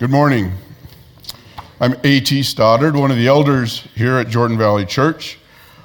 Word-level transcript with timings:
Good 0.00 0.10
morning. 0.10 0.50
I'm 1.80 1.94
A.T. 2.02 2.42
Stoddard, 2.42 2.96
one 2.96 3.12
of 3.12 3.16
the 3.16 3.28
elders 3.28 3.86
here 3.94 4.16
at 4.16 4.26
Jordan 4.26 4.58
Valley 4.58 4.84
Church. 4.84 5.38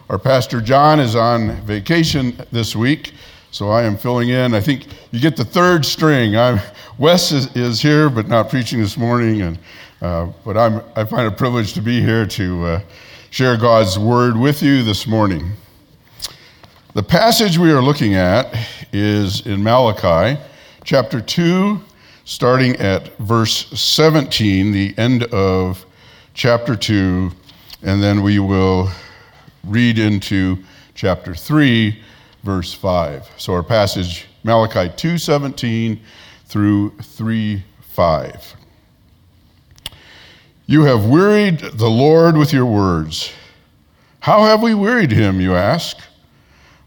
Our 0.09 0.17
pastor 0.17 0.61
John 0.61 0.99
is 0.99 1.15
on 1.15 1.61
vacation 1.61 2.35
this 2.51 2.75
week, 2.75 3.13
so 3.51 3.69
I 3.69 3.83
am 3.83 3.95
filling 3.95 4.29
in. 4.29 4.55
I 4.55 4.61
think 4.61 4.87
you 5.11 5.19
get 5.19 5.37
the 5.37 5.45
third 5.45 5.85
string. 5.85 6.35
I'm, 6.35 6.59
Wes 6.97 7.31
is, 7.31 7.55
is 7.55 7.83
here, 7.83 8.09
but 8.09 8.27
not 8.27 8.49
preaching 8.49 8.81
this 8.81 8.97
morning, 8.97 9.43
and 9.43 9.59
uh, 10.01 10.31
but 10.43 10.57
I'm, 10.57 10.81
I 10.95 11.03
find 11.03 11.27
it 11.27 11.33
a 11.33 11.35
privilege 11.35 11.73
to 11.73 11.81
be 11.81 12.01
here 12.01 12.25
to 12.25 12.65
uh, 12.65 12.81
share 13.29 13.57
God's 13.57 13.99
word 13.99 14.35
with 14.35 14.63
you 14.63 14.81
this 14.81 15.05
morning. 15.05 15.51
The 16.95 17.03
passage 17.03 17.59
we 17.59 17.71
are 17.71 17.81
looking 17.81 18.15
at 18.15 18.57
is 18.91 19.45
in 19.45 19.61
Malachi 19.61 20.41
chapter 20.83 21.21
2, 21.21 21.79
starting 22.29 22.75
at 22.75 23.17
verse 23.17 23.65
17, 23.71 24.71
the 24.71 24.93
end 24.99 25.23
of 25.33 25.83
chapter 26.35 26.75
2, 26.75 27.31
and 27.81 28.03
then 28.03 28.21
we 28.21 28.37
will 28.37 28.87
read 29.63 29.97
into 29.97 30.55
chapter 30.93 31.33
3, 31.33 31.99
verse 32.43 32.71
5. 32.71 33.27
So 33.37 33.51
our 33.51 33.63
passage, 33.63 34.27
Malachi 34.43 34.89
2:17 34.95 35.99
through 36.45 36.91
3:5. 37.01 38.53
You 40.67 40.83
have 40.83 41.05
wearied 41.05 41.57
the 41.57 41.89
Lord 41.89 42.37
with 42.37 42.53
your 42.53 42.67
words. 42.67 43.31
How 44.19 44.43
have 44.43 44.61
we 44.61 44.75
wearied 44.75 45.11
him, 45.11 45.41
you 45.41 45.55
ask? 45.55 45.97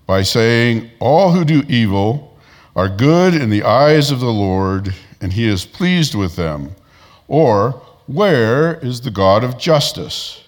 By 0.06 0.22
saying, 0.22 0.88
All 1.00 1.32
who 1.32 1.44
do 1.44 1.64
evil 1.68 2.38
are 2.76 2.88
good 2.88 3.34
in 3.34 3.50
the 3.50 3.64
eyes 3.64 4.12
of 4.12 4.20
the 4.20 4.32
Lord, 4.32 4.94
and 5.22 5.32
he 5.32 5.46
is 5.46 5.64
pleased 5.64 6.14
with 6.14 6.36
them. 6.36 6.74
Or, 7.28 7.80
Where 8.06 8.74
is 8.80 9.00
the 9.00 9.10
God 9.10 9.44
of 9.44 9.56
justice? 9.56 10.42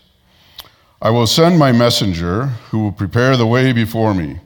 I 1.01 1.11
will 1.11 1.27
send 1.27 1.59
my 1.59 1.71
messenger 1.71 2.47
who 2.71 2.81
will 2.81 2.93
prepare 2.93 3.37
the 3.37 3.47
way 3.47 3.73
before 3.73 4.13
me. 4.13 4.41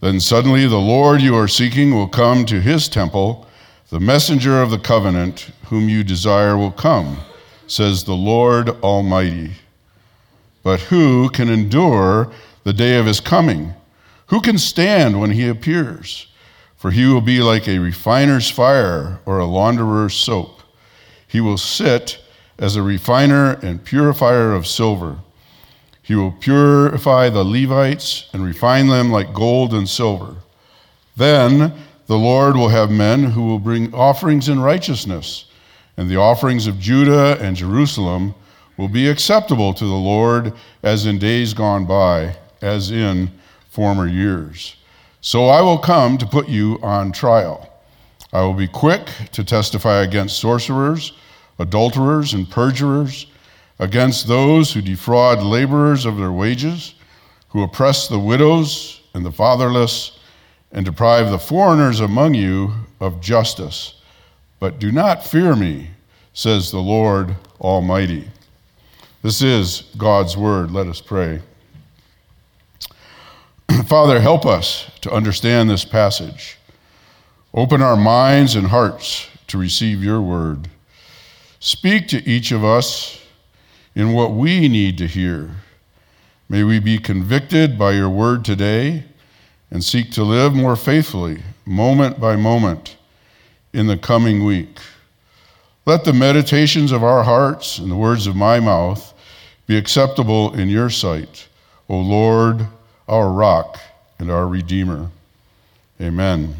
Then 0.00 0.18
suddenly 0.20 0.66
the 0.66 0.76
Lord 0.76 1.20
you 1.20 1.36
are 1.36 1.46
seeking 1.46 1.94
will 1.94 2.08
come 2.08 2.46
to 2.46 2.60
his 2.60 2.88
temple. 2.88 3.46
The 3.90 4.00
messenger 4.00 4.62
of 4.62 4.70
the 4.70 4.78
covenant 4.78 5.50
whom 5.66 5.88
you 5.88 6.02
desire 6.02 6.56
will 6.56 6.72
come, 6.72 7.18
says 7.66 8.04
the 8.04 8.14
Lord 8.14 8.70
Almighty. 8.82 9.52
But 10.62 10.80
who 10.80 11.28
can 11.28 11.50
endure 11.50 12.32
the 12.64 12.72
day 12.72 12.96
of 12.96 13.06
his 13.06 13.20
coming? 13.20 13.74
Who 14.28 14.40
can 14.40 14.56
stand 14.58 15.20
when 15.20 15.30
he 15.30 15.48
appears? 15.48 16.26
For 16.84 16.90
he 16.90 17.06
will 17.06 17.22
be 17.22 17.40
like 17.40 17.66
a 17.66 17.78
refiner's 17.78 18.50
fire 18.50 19.18
or 19.24 19.38
a 19.38 19.46
launderer's 19.46 20.12
soap. 20.12 20.60
He 21.26 21.40
will 21.40 21.56
sit 21.56 22.18
as 22.58 22.76
a 22.76 22.82
refiner 22.82 23.52
and 23.62 23.82
purifier 23.82 24.52
of 24.52 24.66
silver. 24.66 25.16
He 26.02 26.14
will 26.14 26.32
purify 26.32 27.30
the 27.30 27.42
Levites 27.42 28.28
and 28.34 28.44
refine 28.44 28.88
them 28.88 29.10
like 29.10 29.32
gold 29.32 29.72
and 29.72 29.88
silver. 29.88 30.36
Then 31.16 31.72
the 32.06 32.18
Lord 32.18 32.54
will 32.54 32.68
have 32.68 32.90
men 32.90 33.30
who 33.30 33.46
will 33.46 33.60
bring 33.60 33.94
offerings 33.94 34.50
in 34.50 34.60
righteousness, 34.60 35.46
and 35.96 36.10
the 36.10 36.18
offerings 36.18 36.66
of 36.66 36.78
Judah 36.78 37.38
and 37.40 37.56
Jerusalem 37.56 38.34
will 38.76 38.88
be 38.88 39.08
acceptable 39.08 39.72
to 39.72 39.86
the 39.86 39.94
Lord 39.94 40.52
as 40.82 41.06
in 41.06 41.18
days 41.18 41.54
gone 41.54 41.86
by, 41.86 42.36
as 42.60 42.90
in 42.90 43.30
former 43.70 44.06
years. 44.06 44.76
So 45.24 45.46
I 45.46 45.62
will 45.62 45.78
come 45.78 46.18
to 46.18 46.26
put 46.26 46.50
you 46.50 46.78
on 46.82 47.10
trial. 47.10 47.66
I 48.34 48.42
will 48.42 48.52
be 48.52 48.68
quick 48.68 49.08
to 49.32 49.42
testify 49.42 50.02
against 50.02 50.38
sorcerers, 50.38 51.14
adulterers, 51.58 52.34
and 52.34 52.48
perjurers 52.50 53.24
against 53.78 54.28
those 54.28 54.70
who 54.70 54.82
defraud 54.82 55.42
laborers 55.42 56.04
of 56.04 56.18
their 56.18 56.30
wages, 56.30 56.94
who 57.48 57.62
oppress 57.62 58.06
the 58.06 58.18
widows 58.18 59.00
and 59.14 59.24
the 59.24 59.32
fatherless, 59.32 60.18
and 60.72 60.84
deprive 60.84 61.30
the 61.30 61.38
foreigners 61.38 62.00
among 62.00 62.34
you 62.34 62.74
of 63.00 63.22
justice. 63.22 64.02
But 64.60 64.78
do 64.78 64.92
not 64.92 65.24
fear 65.24 65.56
me, 65.56 65.88
says 66.34 66.70
the 66.70 66.80
Lord 66.80 67.34
Almighty. 67.62 68.28
This 69.22 69.40
is 69.40 69.84
God's 69.96 70.36
word. 70.36 70.70
Let 70.70 70.86
us 70.86 71.00
pray. 71.00 71.40
Father, 73.86 74.20
help 74.20 74.46
us 74.46 74.90
to 75.00 75.10
understand 75.10 75.68
this 75.68 75.84
passage. 75.84 76.58
Open 77.52 77.82
our 77.82 77.96
minds 77.96 78.54
and 78.54 78.68
hearts 78.68 79.26
to 79.48 79.58
receive 79.58 80.02
your 80.02 80.20
word. 80.20 80.68
Speak 81.58 82.06
to 82.08 82.28
each 82.28 82.52
of 82.52 82.64
us 82.64 83.20
in 83.94 84.12
what 84.12 84.32
we 84.32 84.68
need 84.68 84.98
to 84.98 85.06
hear. 85.06 85.50
May 86.48 86.62
we 86.62 86.78
be 86.78 86.98
convicted 86.98 87.78
by 87.78 87.92
your 87.92 88.08
word 88.08 88.44
today 88.44 89.04
and 89.70 89.82
seek 89.82 90.12
to 90.12 90.22
live 90.22 90.54
more 90.54 90.76
faithfully, 90.76 91.42
moment 91.64 92.20
by 92.20 92.36
moment, 92.36 92.96
in 93.72 93.86
the 93.86 93.96
coming 93.96 94.44
week. 94.44 94.78
Let 95.84 96.04
the 96.04 96.12
meditations 96.12 96.92
of 96.92 97.02
our 97.02 97.24
hearts 97.24 97.78
and 97.78 97.90
the 97.90 97.96
words 97.96 98.26
of 98.26 98.36
my 98.36 98.60
mouth 98.60 99.14
be 99.66 99.76
acceptable 99.76 100.54
in 100.54 100.68
your 100.68 100.90
sight, 100.90 101.48
O 101.88 101.98
Lord, 101.98 102.68
our 103.08 103.30
rock 103.30 103.78
and 104.18 104.30
our 104.30 104.46
redeemer. 104.46 105.10
Amen. 106.00 106.54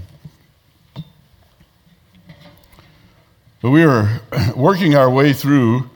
But 3.62 3.70
we 3.70 3.82
are 3.82 4.20
working 4.56 4.94
our 4.94 5.08
way 5.08 5.32
through 5.32 5.88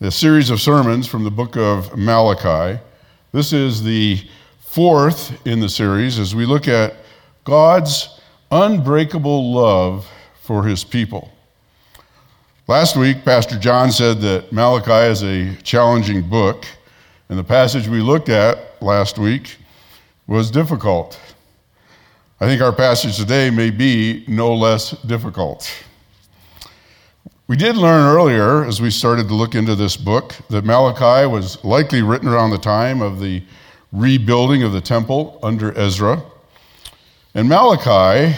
the 0.00 0.10
series 0.10 0.50
of 0.50 0.60
sermons 0.60 1.06
from 1.06 1.24
the 1.24 1.30
book 1.30 1.56
of 1.56 1.96
Malachi. 1.96 2.80
This 3.32 3.52
is 3.52 3.82
the 3.82 4.20
fourth 4.58 5.46
in 5.46 5.60
the 5.60 5.68
series 5.68 6.18
as 6.18 6.34
we 6.34 6.46
look 6.46 6.68
at 6.68 6.96
God's 7.44 8.20
unbreakable 8.50 9.52
love 9.52 10.08
for 10.42 10.64
his 10.64 10.84
people. 10.84 11.30
Last 12.66 12.96
week, 12.96 13.24
Pastor 13.24 13.58
John 13.58 13.92
said 13.92 14.20
that 14.22 14.52
Malachi 14.52 15.10
is 15.10 15.22
a 15.22 15.54
challenging 15.62 16.28
book, 16.28 16.66
and 17.28 17.38
the 17.38 17.44
passage 17.44 17.86
we 17.86 18.00
looked 18.00 18.28
at 18.28 18.82
last 18.82 19.18
week 19.18 19.56
was 20.26 20.50
difficult. 20.50 21.20
I 22.40 22.46
think 22.46 22.60
our 22.60 22.72
passage 22.72 23.16
today 23.16 23.48
may 23.50 23.70
be 23.70 24.24
no 24.26 24.54
less 24.54 24.90
difficult. 25.02 25.72
We 27.48 27.56
did 27.56 27.76
learn 27.76 28.12
earlier, 28.12 28.64
as 28.64 28.82
we 28.82 28.90
started 28.90 29.28
to 29.28 29.34
look 29.34 29.54
into 29.54 29.76
this 29.76 29.96
book, 29.96 30.34
that 30.50 30.64
Malachi 30.64 31.28
was 31.28 31.62
likely 31.64 32.02
written 32.02 32.28
around 32.28 32.50
the 32.50 32.58
time 32.58 33.00
of 33.00 33.20
the 33.20 33.42
rebuilding 33.92 34.64
of 34.64 34.72
the 34.72 34.80
temple 34.80 35.38
under 35.44 35.76
Ezra. 35.78 36.22
And 37.34 37.48
Malachi, 37.48 38.36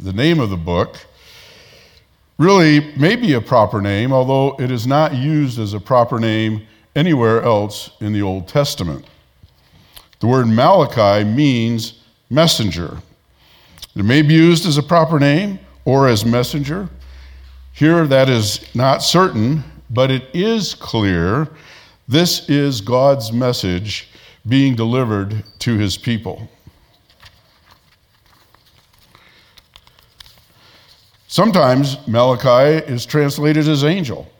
the 0.00 0.12
name 0.12 0.40
of 0.40 0.50
the 0.50 0.56
book, 0.56 0.98
really 2.36 2.92
may 2.96 3.14
be 3.14 3.34
a 3.34 3.40
proper 3.40 3.80
name, 3.80 4.12
although 4.12 4.56
it 4.58 4.72
is 4.72 4.88
not 4.88 5.14
used 5.14 5.60
as 5.60 5.72
a 5.72 5.80
proper 5.80 6.18
name 6.18 6.66
anywhere 6.96 7.42
else 7.42 7.90
in 8.00 8.12
the 8.12 8.22
Old 8.22 8.48
Testament. 8.48 9.06
The 10.22 10.28
word 10.28 10.46
Malachi 10.46 11.24
means 11.24 11.94
messenger. 12.30 12.98
It 13.96 14.04
may 14.04 14.22
be 14.22 14.34
used 14.34 14.66
as 14.66 14.78
a 14.78 14.82
proper 14.82 15.18
name 15.18 15.58
or 15.84 16.06
as 16.06 16.24
messenger. 16.24 16.88
Here, 17.72 18.06
that 18.06 18.28
is 18.28 18.64
not 18.72 19.02
certain, 19.02 19.64
but 19.90 20.12
it 20.12 20.28
is 20.32 20.76
clear 20.76 21.48
this 22.06 22.48
is 22.48 22.80
God's 22.80 23.32
message 23.32 24.10
being 24.46 24.76
delivered 24.76 25.42
to 25.58 25.76
his 25.76 25.96
people. 25.96 26.48
Sometimes 31.26 31.96
Malachi 32.06 32.86
is 32.86 33.04
translated 33.04 33.66
as 33.66 33.82
angel. 33.82 34.30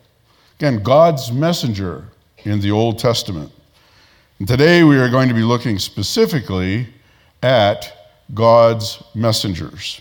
Again, 0.61 0.81
God's 0.85 1.33
messenger 1.33 2.05
in 2.45 2.61
the 2.61 2.71
Old 2.71 3.01
Testament. 3.01 3.51
And 4.43 4.49
today 4.49 4.83
we 4.83 4.99
are 4.99 5.09
going 5.09 5.29
to 5.29 5.37
be 5.37 5.45
looking 5.45 5.79
specifically 5.79 6.89
at 7.45 8.11
God's 8.35 9.01
messengers. 9.15 10.01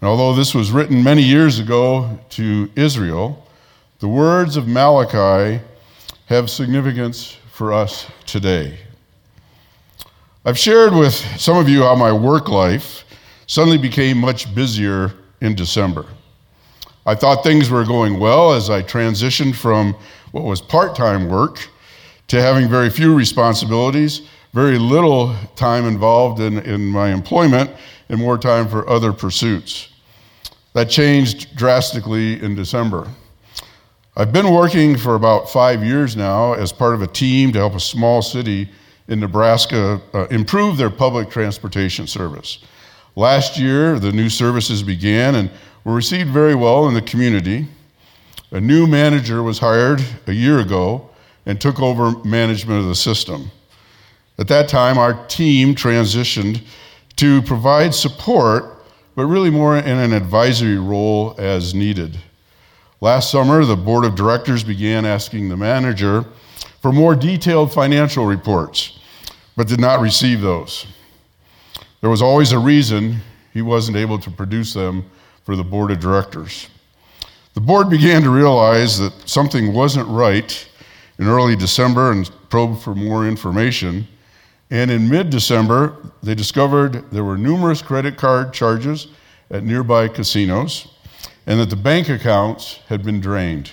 And 0.00 0.08
although 0.08 0.34
this 0.34 0.52
was 0.52 0.72
written 0.72 1.04
many 1.04 1.22
years 1.22 1.60
ago 1.60 2.18
to 2.30 2.68
Israel, 2.74 3.46
the 4.00 4.08
words 4.08 4.56
of 4.56 4.66
Malachi 4.66 5.62
have 6.26 6.50
significance 6.50 7.36
for 7.52 7.72
us 7.72 8.10
today. 8.26 8.76
I've 10.44 10.58
shared 10.58 10.92
with 10.92 11.14
some 11.40 11.56
of 11.56 11.68
you 11.68 11.84
how 11.84 11.94
my 11.94 12.10
work 12.10 12.48
life 12.48 13.04
suddenly 13.46 13.78
became 13.78 14.18
much 14.18 14.52
busier 14.56 15.12
in 15.40 15.54
December. 15.54 16.04
I 17.06 17.14
thought 17.14 17.44
things 17.44 17.70
were 17.70 17.84
going 17.84 18.18
well 18.18 18.54
as 18.54 18.70
I 18.70 18.82
transitioned 18.82 19.54
from 19.54 19.94
what 20.32 20.42
was 20.42 20.60
part 20.60 20.96
time 20.96 21.28
work 21.28 21.68
to 22.30 22.40
having 22.40 22.68
very 22.68 22.88
few 22.88 23.12
responsibilities, 23.12 24.22
very 24.52 24.78
little 24.78 25.34
time 25.56 25.84
involved 25.84 26.40
in, 26.40 26.60
in 26.60 26.86
my 26.86 27.08
employment, 27.08 27.68
and 28.08 28.20
more 28.20 28.38
time 28.38 28.68
for 28.68 28.88
other 28.88 29.12
pursuits. 29.12 29.88
That 30.74 30.88
changed 30.88 31.56
drastically 31.56 32.40
in 32.40 32.54
December. 32.54 33.08
I've 34.16 34.32
been 34.32 34.52
working 34.52 34.96
for 34.96 35.16
about 35.16 35.50
five 35.50 35.82
years 35.82 36.14
now 36.14 36.52
as 36.52 36.72
part 36.72 36.94
of 36.94 37.02
a 37.02 37.08
team 37.08 37.50
to 37.50 37.58
help 37.58 37.74
a 37.74 37.80
small 37.80 38.22
city 38.22 38.68
in 39.08 39.18
Nebraska 39.18 40.00
uh, 40.14 40.28
improve 40.28 40.76
their 40.76 40.90
public 40.90 41.30
transportation 41.30 42.06
service. 42.06 42.58
Last 43.16 43.58
year, 43.58 43.98
the 43.98 44.12
new 44.12 44.28
services 44.28 44.84
began 44.84 45.34
and 45.34 45.50
were 45.82 45.94
received 45.94 46.30
very 46.30 46.54
well 46.54 46.86
in 46.86 46.94
the 46.94 47.02
community. 47.02 47.66
A 48.52 48.60
new 48.60 48.86
manager 48.86 49.42
was 49.42 49.58
hired 49.58 50.00
a 50.28 50.32
year 50.32 50.60
ago 50.60 51.09
and 51.46 51.60
took 51.60 51.80
over 51.80 52.12
management 52.24 52.80
of 52.80 52.86
the 52.86 52.94
system. 52.94 53.50
At 54.38 54.48
that 54.48 54.68
time, 54.68 54.98
our 54.98 55.26
team 55.26 55.74
transitioned 55.74 56.62
to 57.16 57.42
provide 57.42 57.94
support, 57.94 58.82
but 59.14 59.26
really 59.26 59.50
more 59.50 59.76
in 59.76 59.98
an 59.98 60.12
advisory 60.12 60.78
role 60.78 61.34
as 61.38 61.74
needed. 61.74 62.18
Last 63.02 63.30
summer, 63.30 63.64
the 63.64 63.76
board 63.76 64.04
of 64.04 64.14
directors 64.14 64.64
began 64.64 65.04
asking 65.04 65.48
the 65.48 65.56
manager 65.56 66.24
for 66.80 66.92
more 66.92 67.14
detailed 67.14 67.72
financial 67.72 68.26
reports, 68.26 68.98
but 69.56 69.68
did 69.68 69.80
not 69.80 70.00
receive 70.00 70.40
those. 70.40 70.86
There 72.00 72.10
was 72.10 72.22
always 72.22 72.52
a 72.52 72.58
reason 72.58 73.16
he 73.52 73.62
wasn't 73.62 73.96
able 73.96 74.18
to 74.18 74.30
produce 74.30 74.72
them 74.72 75.04
for 75.44 75.56
the 75.56 75.64
board 75.64 75.90
of 75.90 76.00
directors. 76.00 76.68
The 77.54 77.60
board 77.60 77.90
began 77.90 78.22
to 78.22 78.30
realize 78.30 78.98
that 78.98 79.12
something 79.28 79.72
wasn't 79.74 80.08
right 80.08 80.66
in 81.20 81.28
early 81.28 81.54
December 81.54 82.10
and 82.10 82.28
probed 82.48 82.82
for 82.82 82.96
more 82.96 83.28
information. 83.28 84.08
And 84.70 84.90
in 84.90 85.08
mid 85.08 85.30
December, 85.30 85.94
they 86.22 86.34
discovered 86.34 87.10
there 87.12 87.24
were 87.24 87.36
numerous 87.36 87.82
credit 87.82 88.16
card 88.16 88.54
charges 88.54 89.08
at 89.50 89.62
nearby 89.62 90.08
casinos 90.08 90.88
and 91.46 91.60
that 91.60 91.70
the 91.70 91.76
bank 91.76 92.08
accounts 92.08 92.80
had 92.88 93.04
been 93.04 93.20
drained. 93.20 93.70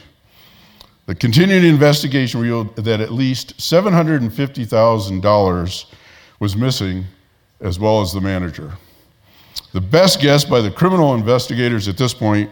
The 1.06 1.16
continued 1.16 1.64
investigation 1.64 2.42
revealed 2.42 2.76
that 2.76 3.00
at 3.00 3.14
least 3.14 3.58
$750,000 3.58 5.86
was 6.40 6.58
missing, 6.58 7.06
as 7.62 7.80
well 7.80 8.02
as 8.02 8.12
the 8.12 8.20
manager. 8.20 8.74
The 9.72 9.80
best 9.80 10.20
guess 10.20 10.44
by 10.44 10.60
the 10.60 10.70
criminal 10.70 11.16
investigators 11.16 11.88
at 11.88 11.98
this 11.98 12.14
point 12.14 12.50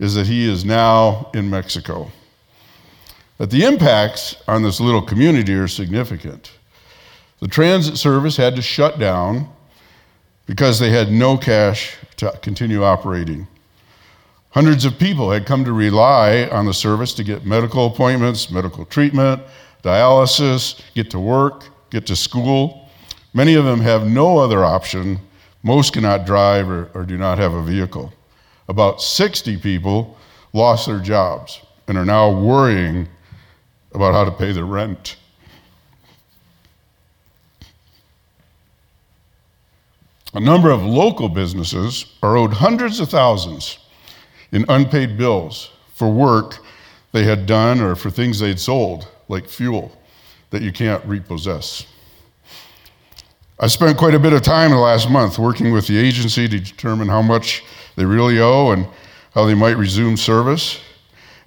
is 0.00 0.16
that 0.16 0.26
he 0.26 0.48
is 0.48 0.64
now 0.64 1.30
in 1.32 1.48
Mexico. 1.48 2.10
But 3.42 3.50
the 3.50 3.64
impacts 3.64 4.36
on 4.46 4.62
this 4.62 4.78
little 4.78 5.02
community 5.02 5.52
are 5.54 5.66
significant. 5.66 6.52
The 7.40 7.48
transit 7.48 7.96
service 7.96 8.36
had 8.36 8.54
to 8.54 8.62
shut 8.62 9.00
down 9.00 9.48
because 10.46 10.78
they 10.78 10.90
had 10.90 11.10
no 11.10 11.36
cash 11.36 11.96
to 12.18 12.38
continue 12.40 12.84
operating. 12.84 13.48
Hundreds 14.50 14.84
of 14.84 14.96
people 14.96 15.32
had 15.32 15.44
come 15.44 15.64
to 15.64 15.72
rely 15.72 16.48
on 16.52 16.66
the 16.66 16.72
service 16.72 17.12
to 17.14 17.24
get 17.24 17.44
medical 17.44 17.86
appointments, 17.86 18.48
medical 18.48 18.84
treatment, 18.84 19.42
dialysis, 19.82 20.80
get 20.94 21.10
to 21.10 21.18
work, 21.18 21.64
get 21.90 22.06
to 22.06 22.14
school. 22.14 22.88
Many 23.34 23.54
of 23.54 23.64
them 23.64 23.80
have 23.80 24.06
no 24.06 24.38
other 24.38 24.64
option. 24.64 25.18
Most 25.64 25.94
cannot 25.94 26.26
drive 26.26 26.70
or, 26.70 26.92
or 26.94 27.02
do 27.02 27.18
not 27.18 27.38
have 27.38 27.54
a 27.54 27.62
vehicle 27.64 28.12
about 28.68 29.02
60 29.02 29.56
people 29.56 30.16
lost 30.52 30.86
their 30.86 31.00
jobs 31.00 31.60
and 31.88 31.98
are 31.98 32.04
now 32.04 32.30
worrying 32.30 33.08
about 33.94 34.14
how 34.14 34.24
to 34.24 34.30
pay 34.30 34.52
the 34.52 34.64
rent. 34.64 35.16
A 40.34 40.40
number 40.40 40.70
of 40.70 40.82
local 40.82 41.28
businesses 41.28 42.06
are 42.22 42.36
owed 42.36 42.54
hundreds 42.54 43.00
of 43.00 43.10
thousands 43.10 43.78
in 44.50 44.64
unpaid 44.68 45.18
bills 45.18 45.70
for 45.94 46.10
work 46.10 46.58
they 47.12 47.24
had 47.24 47.44
done 47.44 47.80
or 47.80 47.94
for 47.94 48.10
things 48.10 48.38
they'd 48.38 48.58
sold, 48.58 49.06
like 49.28 49.46
fuel 49.46 49.92
that 50.50 50.62
you 50.62 50.72
can't 50.72 51.04
repossess. 51.04 51.86
I 53.60 53.66
spent 53.66 53.98
quite 53.98 54.14
a 54.14 54.18
bit 54.18 54.32
of 54.32 54.42
time 54.42 54.70
in 54.70 54.76
the 54.76 54.82
last 54.82 55.10
month 55.10 55.38
working 55.38 55.72
with 55.72 55.86
the 55.86 55.98
agency 55.98 56.48
to 56.48 56.58
determine 56.58 57.08
how 57.08 57.22
much 57.22 57.62
they 57.96 58.04
really 58.04 58.40
owe 58.40 58.70
and 58.70 58.86
how 59.34 59.44
they 59.44 59.54
might 59.54 59.76
resume 59.76 60.16
service. 60.16 60.80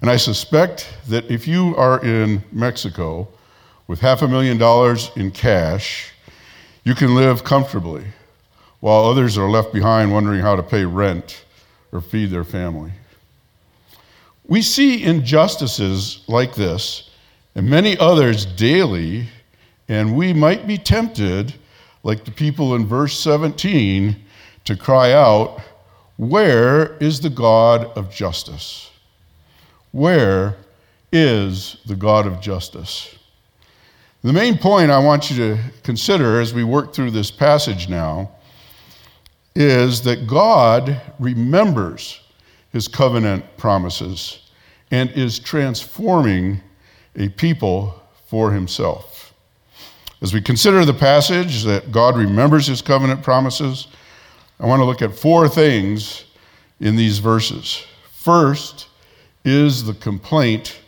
And 0.00 0.10
I 0.10 0.16
suspect 0.16 0.94
that 1.08 1.30
if 1.30 1.48
you 1.48 1.74
are 1.76 2.04
in 2.04 2.42
Mexico 2.52 3.28
with 3.86 4.00
half 4.00 4.22
a 4.22 4.28
million 4.28 4.58
dollars 4.58 5.10
in 5.16 5.30
cash, 5.30 6.12
you 6.84 6.94
can 6.94 7.14
live 7.14 7.44
comfortably, 7.44 8.04
while 8.80 9.04
others 9.04 9.38
are 9.38 9.48
left 9.48 9.72
behind 9.72 10.12
wondering 10.12 10.40
how 10.40 10.54
to 10.54 10.62
pay 10.62 10.84
rent 10.84 11.44
or 11.92 12.00
feed 12.00 12.30
their 12.30 12.44
family. 12.44 12.92
We 14.46 14.62
see 14.62 15.02
injustices 15.02 16.22
like 16.28 16.54
this 16.54 17.10
and 17.54 17.68
many 17.68 17.96
others 17.96 18.44
daily, 18.44 19.28
and 19.88 20.14
we 20.14 20.32
might 20.32 20.66
be 20.66 20.76
tempted, 20.76 21.54
like 22.02 22.24
the 22.24 22.30
people 22.30 22.74
in 22.74 22.86
verse 22.86 23.18
17, 23.18 24.14
to 24.64 24.76
cry 24.76 25.12
out, 25.12 25.60
where 26.18 26.96
is 26.98 27.20
the 27.20 27.30
God 27.30 27.86
of 27.96 28.10
justice? 28.10 28.90
Where 29.96 30.56
is 31.10 31.78
the 31.86 31.96
God 31.96 32.26
of 32.26 32.38
justice? 32.38 33.16
The 34.20 34.30
main 34.30 34.58
point 34.58 34.90
I 34.90 34.98
want 34.98 35.30
you 35.30 35.36
to 35.38 35.58
consider 35.84 36.38
as 36.38 36.52
we 36.52 36.64
work 36.64 36.92
through 36.92 37.12
this 37.12 37.30
passage 37.30 37.88
now 37.88 38.30
is 39.54 40.02
that 40.02 40.26
God 40.26 41.00
remembers 41.18 42.20
his 42.74 42.88
covenant 42.88 43.42
promises 43.56 44.40
and 44.90 45.10
is 45.12 45.38
transforming 45.38 46.60
a 47.14 47.30
people 47.30 47.98
for 48.26 48.52
himself. 48.52 49.32
As 50.20 50.34
we 50.34 50.42
consider 50.42 50.84
the 50.84 50.92
passage 50.92 51.62
that 51.62 51.90
God 51.90 52.18
remembers 52.18 52.66
his 52.66 52.82
covenant 52.82 53.22
promises, 53.22 53.86
I 54.60 54.66
want 54.66 54.80
to 54.80 54.84
look 54.84 55.00
at 55.00 55.16
four 55.16 55.48
things 55.48 56.24
in 56.80 56.96
these 56.96 57.18
verses. 57.18 57.86
First 58.10 58.85
is 59.46 59.84
the 59.84 59.94
complaint 59.94 60.80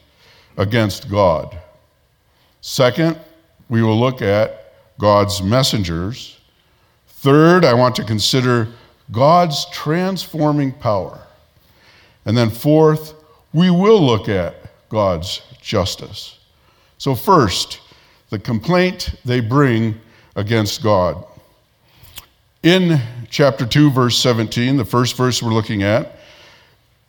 against 0.57 1.09
God. 1.09 1.57
Second, 2.61 3.19
we 3.69 3.83
will 3.83 3.99
look 3.99 4.21
at 4.21 4.75
God's 4.99 5.41
messengers. 5.41 6.39
Third, 7.07 7.65
I 7.65 7.73
want 7.73 7.95
to 7.97 8.05
consider 8.05 8.69
God's 9.13 9.65
transforming 9.71 10.73
power. 10.73 11.21
And 12.25 12.37
then 12.37 12.51
fourth, 12.51 13.15
we 13.53 13.71
will 13.71 14.05
look 14.05 14.29
at 14.29 14.57
God's 14.89 15.41
justice. 15.63 16.38
So, 16.99 17.15
first, 17.15 17.81
the 18.31 18.41
complaint 18.41 19.15
they 19.25 19.41
bring 19.41 19.95
against 20.35 20.83
God. 20.83 21.25
In 22.65 23.00
chapter 23.31 23.65
2, 23.65 23.93
verse 23.93 24.19
17, 24.19 24.77
the 24.77 24.85
first 24.85 25.17
verse 25.17 25.43
we're 25.43 25.55
looking 25.55 25.85
at, 25.85 26.18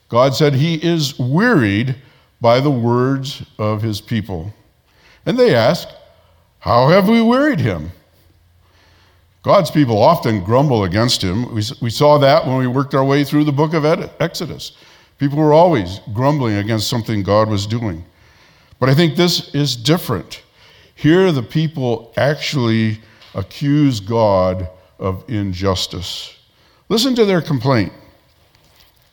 God 0.09 0.35
said, 0.35 0.55
He 0.55 0.75
is 0.75 1.17
wearied 1.17 1.95
by 2.41 2.59
the 2.59 2.71
words 2.71 3.43
of 3.57 3.81
His 3.81 4.01
people. 4.01 4.53
And 5.25 5.37
they 5.37 5.55
ask, 5.55 5.87
How 6.59 6.89
have 6.89 7.07
we 7.07 7.21
wearied 7.21 7.59
Him? 7.59 7.91
God's 9.43 9.71
people 9.71 10.01
often 10.01 10.43
grumble 10.43 10.83
against 10.83 11.23
Him. 11.23 11.53
We, 11.53 11.63
we 11.81 11.89
saw 11.89 12.17
that 12.17 12.45
when 12.45 12.57
we 12.57 12.67
worked 12.67 12.93
our 12.93 13.05
way 13.05 13.23
through 13.23 13.45
the 13.45 13.51
book 13.51 13.73
of 13.73 13.85
Exodus. 14.19 14.73
People 15.17 15.37
were 15.37 15.53
always 15.53 15.99
grumbling 16.13 16.55
against 16.55 16.89
something 16.89 17.23
God 17.23 17.49
was 17.49 17.65
doing. 17.65 18.03
But 18.79 18.89
I 18.89 18.95
think 18.95 19.15
this 19.15 19.53
is 19.53 19.75
different. 19.75 20.43
Here, 20.95 21.31
the 21.31 21.43
people 21.43 22.13
actually 22.17 22.99
accuse 23.35 23.99
God 23.99 24.67
of 24.97 25.23
injustice. 25.29 26.37
Listen 26.89 27.15
to 27.15 27.25
their 27.25 27.41
complaint. 27.41 27.93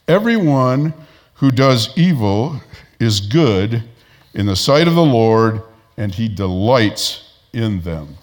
Everyone 0.08 0.94
who 1.34 1.50
does 1.50 1.96
evil 1.96 2.60
is 3.00 3.20
good 3.20 3.82
in 4.34 4.46
the 4.46 4.56
sight 4.56 4.88
of 4.88 4.94
the 4.94 5.04
Lord, 5.04 5.62
and 5.96 6.14
he 6.14 6.28
delights 6.28 7.38
in 7.52 7.80
them. 7.80 8.16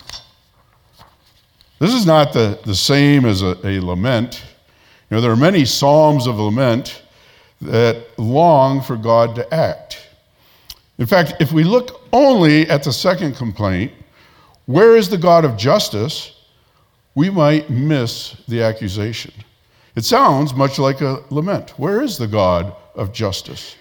This 1.79 1.93
is 1.93 2.05
not 2.05 2.33
the, 2.33 2.59
the 2.65 2.75
same 2.75 3.25
as 3.25 3.41
a, 3.41 3.57
a 3.65 3.79
lament. 3.79 4.43
You 5.09 5.17
know, 5.17 5.21
there 5.21 5.31
are 5.31 5.35
many 5.35 5.65
psalms 5.65 6.27
of 6.27 6.39
lament 6.39 7.01
that 7.61 8.05
long 8.17 8.81
for 8.81 8.95
God 8.95 9.35
to 9.35 9.53
act. 9.53 10.07
In 10.97 11.05
fact, 11.05 11.33
if 11.39 11.51
we 11.51 11.63
look 11.63 12.01
only 12.13 12.69
at 12.69 12.83
the 12.83 12.93
second 12.93 13.35
complaint, 13.35 13.91
where 14.65 14.95
is 14.95 15.09
the 15.09 15.17
God 15.17 15.43
of 15.43 15.57
justice? 15.57 16.33
we 17.15 17.29
might 17.29 17.69
miss 17.69 18.35
the 18.47 18.61
accusation. 18.63 19.33
It 19.95 20.05
sounds 20.05 20.53
much 20.53 20.79
like 20.79 21.01
a 21.01 21.23
lament. 21.29 21.71
Where 21.77 22.01
is 22.01 22.17
the 22.17 22.27
God 22.27 22.75
of 22.95 23.13
justice? 23.13 23.75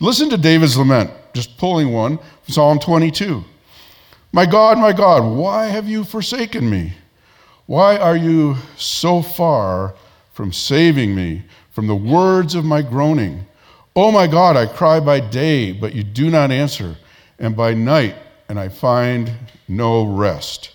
Listen 0.00 0.30
to 0.30 0.38
David's 0.38 0.78
lament, 0.78 1.10
just 1.34 1.58
pulling 1.58 1.92
one 1.92 2.18
Psalm 2.48 2.78
22. 2.78 3.44
My 4.32 4.46
God, 4.46 4.78
my 4.78 4.92
God, 4.92 5.22
why 5.22 5.66
have 5.66 5.88
you 5.88 6.04
forsaken 6.04 6.68
me? 6.70 6.94
Why 7.66 7.98
are 7.98 8.16
you 8.16 8.56
so 8.76 9.20
far 9.20 9.94
from 10.32 10.52
saving 10.52 11.14
me 11.14 11.44
from 11.72 11.86
the 11.86 11.94
words 11.94 12.54
of 12.54 12.64
my 12.64 12.80
groaning? 12.80 13.46
Oh 13.94 14.10
my 14.10 14.26
God, 14.26 14.56
I 14.56 14.66
cry 14.66 14.98
by 15.00 15.20
day, 15.20 15.72
but 15.72 15.94
you 15.94 16.02
do 16.02 16.30
not 16.30 16.50
answer, 16.50 16.96
and 17.38 17.54
by 17.54 17.74
night, 17.74 18.16
and 18.48 18.58
I 18.58 18.68
find 18.68 19.30
no 19.68 20.04
rest. 20.04 20.70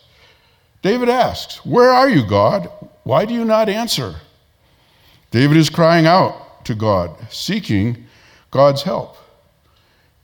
David 0.81 1.09
asks, 1.09 1.65
Where 1.65 1.89
are 1.89 2.09
you, 2.09 2.27
God? 2.27 2.69
Why 3.03 3.25
do 3.25 3.33
you 3.33 3.45
not 3.45 3.69
answer? 3.69 4.15
David 5.35 5.57
is 5.57 5.69
crying 5.69 6.05
out 6.05 6.63
to 6.63 6.73
God, 6.73 7.13
seeking 7.29 8.05
God's 8.51 8.83
help. 8.83 9.17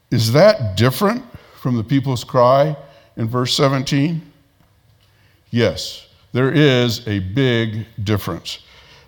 Is 0.09 0.31
that 0.31 0.77
different 0.77 1.25
from 1.59 1.75
the 1.75 1.83
people's 1.83 2.23
cry 2.23 2.77
in 3.17 3.27
verse 3.27 3.53
17? 3.57 4.21
Yes, 5.49 6.07
there 6.31 6.49
is 6.53 7.05
a 7.09 7.19
big 7.19 7.85
difference. 8.05 8.59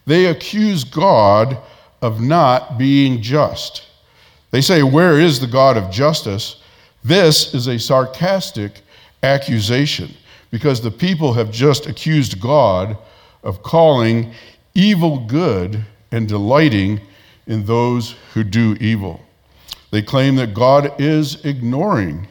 They 0.05 0.25
accuse 0.25 0.83
God 0.83 1.57
of 2.01 2.19
not 2.19 2.77
being 2.77 3.21
just. 3.21 3.87
They 4.51 4.59
say, 4.59 4.83
Where 4.83 5.17
is 5.21 5.39
the 5.39 5.47
God 5.47 5.77
of 5.77 5.89
justice? 5.89 6.61
This 7.05 7.53
is 7.53 7.67
a 7.67 7.79
sarcastic 7.79 8.81
accusation 9.23 10.13
because 10.51 10.81
the 10.81 10.91
people 10.91 11.31
have 11.31 11.49
just 11.49 11.85
accused 11.85 12.41
God 12.41 12.97
of 13.41 13.63
calling 13.63 14.33
evil 14.75 15.25
good 15.27 15.85
and 16.13 16.27
delighting 16.27 17.01
in 17.47 17.65
those 17.65 18.15
who 18.33 18.43
do 18.43 18.77
evil. 18.79 19.19
They 19.89 20.03
claim 20.03 20.35
that 20.35 20.53
God 20.53 21.01
is 21.01 21.43
ignoring 21.43 22.27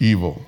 evil. 0.00 0.44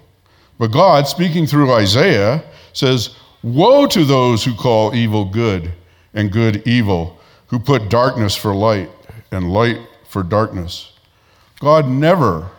But 0.58 0.72
God, 0.72 1.06
speaking 1.06 1.46
through 1.46 1.72
Isaiah, 1.72 2.42
says, 2.72 3.16
Woe 3.42 3.86
to 3.86 4.04
those 4.04 4.44
who 4.44 4.52
call 4.54 4.94
evil 4.94 5.24
good 5.24 5.72
and 6.12 6.32
good 6.32 6.66
evil, 6.66 7.18
who 7.46 7.60
put 7.60 7.88
darkness 7.88 8.34
for 8.34 8.52
light 8.52 8.90
and 9.30 9.52
light 9.52 9.78
for 10.08 10.24
darkness. 10.24 10.92
God 11.60 11.88
never 11.88 12.50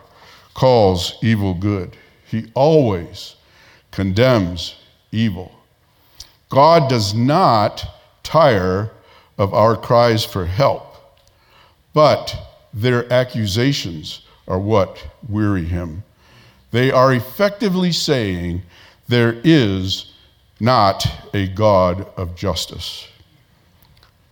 calls 0.54 1.18
evil 1.22 1.52
good, 1.52 1.96
He 2.24 2.50
always 2.54 3.36
condemns 3.90 4.76
evil. 5.12 5.52
God 6.48 6.88
does 6.88 7.12
not 7.12 7.84
tire 8.22 8.90
of 9.38 9.54
our 9.54 9.76
cries 9.76 10.24
for 10.24 10.44
help, 10.44 10.96
but 11.94 12.34
their 12.74 13.10
accusations 13.12 14.22
are 14.46 14.58
what 14.58 15.02
weary 15.28 15.64
him. 15.64 16.02
They 16.70 16.90
are 16.90 17.14
effectively 17.14 17.92
saying 17.92 18.62
there 19.08 19.40
is 19.44 20.12
not 20.60 21.06
a 21.32 21.46
God 21.48 22.06
of 22.16 22.34
justice. 22.34 23.06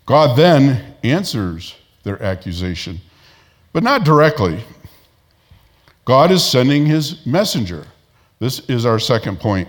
God 0.05 0.37
then 0.37 0.95
answers 1.03 1.75
their 2.03 2.23
accusation, 2.23 3.01
but 3.73 3.83
not 3.83 4.05
directly. 4.05 4.63
God 6.05 6.31
is 6.31 6.45
sending 6.45 6.87
his 6.87 7.25
messenger. 7.27 7.85
This 8.39 8.61
is 8.69 8.87
our 8.87 8.99
second 8.99 9.41
point 9.41 9.69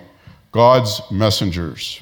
God's 0.51 1.01
messengers. 1.11 2.01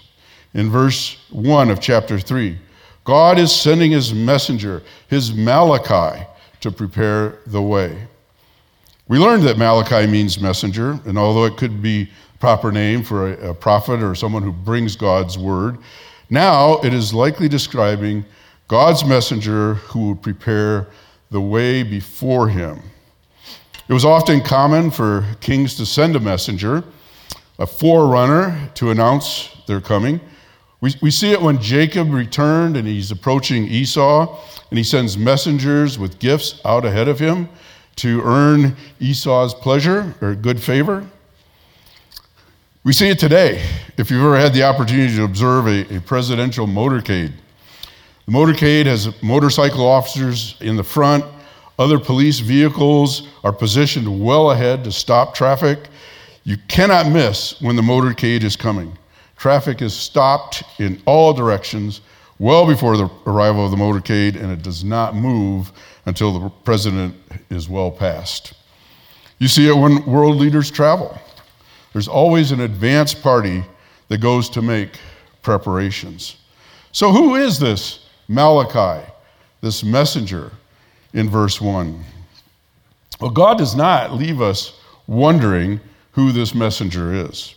In 0.53 0.69
verse 0.69 1.17
1 1.31 1.69
of 1.69 1.79
chapter 1.81 2.19
3, 2.19 2.57
God 3.05 3.37
is 3.37 3.55
sending 3.55 3.91
his 3.91 4.13
messenger, 4.13 4.81
his 5.07 5.33
Malachi, 5.33 6.25
to 6.59 6.71
prepare 6.71 7.37
the 7.45 7.61
way. 7.61 8.07
We 9.07 9.19
learned 9.19 9.43
that 9.43 9.59
Malachi 9.59 10.07
means 10.07 10.39
messenger, 10.39 10.99
and 11.05 11.17
although 11.17 11.45
it 11.45 11.55
could 11.55 11.81
be 11.83 12.09
a 12.33 12.37
proper 12.39 12.71
name 12.71 13.03
for 13.03 13.33
a, 13.33 13.51
a 13.51 13.53
prophet 13.53 14.01
or 14.01 14.15
someone 14.15 14.41
who 14.41 14.51
brings 14.51 14.95
God's 14.95 15.37
word, 15.37 15.77
now 16.31 16.79
it 16.79 16.91
is 16.93 17.13
likely 17.13 17.47
describing 17.47 18.25
God's 18.67 19.05
messenger 19.05 19.75
who 19.75 20.09
would 20.09 20.23
prepare 20.23 20.87
the 21.29 21.41
way 21.41 21.83
before 21.83 22.49
him. 22.49 22.81
It 23.87 23.93
was 23.93 24.05
often 24.05 24.41
common 24.41 24.89
for 24.89 25.23
kings 25.41 25.75
to 25.75 25.85
send 25.85 26.15
a 26.15 26.19
messenger, 26.19 26.83
a 27.59 27.67
forerunner, 27.67 28.71
to 28.73 28.89
announce 28.89 29.55
their 29.67 29.79
coming. 29.79 30.19
We, 30.81 30.93
we 31.01 31.11
see 31.11 31.31
it 31.31 31.41
when 31.41 31.61
Jacob 31.61 32.13
returned 32.13 32.77
and 32.77 32.87
he's 32.87 33.11
approaching 33.11 33.67
Esau, 33.67 34.39
and 34.69 34.77
he 34.77 34.83
sends 34.83 35.17
messengers 35.17 35.97
with 35.97 36.19
gifts 36.19 36.59
out 36.65 36.85
ahead 36.85 37.07
of 37.07 37.19
him 37.19 37.49
to 37.97 38.21
earn 38.23 38.75
Esau's 38.99 39.53
pleasure 39.53 40.13
or 40.21 40.35
good 40.35 40.61
favor. 40.61 41.07
We 42.83 42.93
see 42.93 43.09
it 43.09 43.17
today. 43.17 43.65
If 43.97 44.11
you've 44.11 44.21
ever 44.21 44.37
had 44.37 44.53
the 44.53 44.63
opportunity 44.63 45.15
to 45.15 45.23
observe 45.23 45.67
a, 45.67 45.95
a 45.95 46.01
presidential 46.01 46.67
motorcade, 46.67 47.31
the 48.25 48.31
motorcade 48.31 48.85
has 48.85 49.21
motorcycle 49.23 49.87
officers 49.87 50.55
in 50.59 50.75
the 50.75 50.83
front. 50.83 51.23
Other 51.79 51.99
police 51.99 52.39
vehicles 52.39 53.27
are 53.43 53.53
positioned 53.53 54.23
well 54.23 54.51
ahead 54.51 54.83
to 54.83 54.91
stop 54.91 55.33
traffic. 55.33 55.79
You 56.43 56.57
cannot 56.67 57.11
miss 57.11 57.59
when 57.61 57.75
the 57.75 57.81
motorcade 57.81 58.43
is 58.43 58.55
coming. 58.55 58.97
Traffic 59.45 59.83
is 59.83 59.95
stopped 59.95 60.63
in 60.79 60.99
all 61.05 61.31
directions 61.31 62.01
well 62.39 62.65
before 62.65 62.97
the 62.97 63.07
arrival 63.27 63.63
of 63.63 63.69
the 63.69 63.77
motorcade, 63.77 64.41
and 64.41 64.51
it 64.51 64.63
does 64.63 64.83
not 64.83 65.15
move 65.15 65.71
until 66.07 66.39
the 66.39 66.49
president 66.63 67.13
is 67.51 67.69
well 67.69 67.91
past. 67.91 68.55
You 69.37 69.47
see 69.47 69.67
it 69.67 69.77
when 69.77 70.03
world 70.07 70.37
leaders 70.37 70.71
travel. 70.71 71.15
There's 71.93 72.07
always 72.07 72.51
an 72.51 72.61
advance 72.61 73.13
party 73.13 73.63
that 74.07 74.17
goes 74.17 74.49
to 74.49 74.63
make 74.63 74.97
preparations. 75.43 76.37
So, 76.91 77.11
who 77.11 77.35
is 77.35 77.59
this 77.59 78.09
Malachi, 78.27 79.05
this 79.61 79.83
messenger 79.83 80.53
in 81.13 81.29
verse 81.29 81.61
1? 81.61 82.03
Well, 83.21 83.29
God 83.29 83.59
does 83.59 83.75
not 83.75 84.11
leave 84.11 84.41
us 84.41 84.79
wondering 85.05 85.79
who 86.13 86.31
this 86.31 86.55
messenger 86.55 87.13
is. 87.13 87.54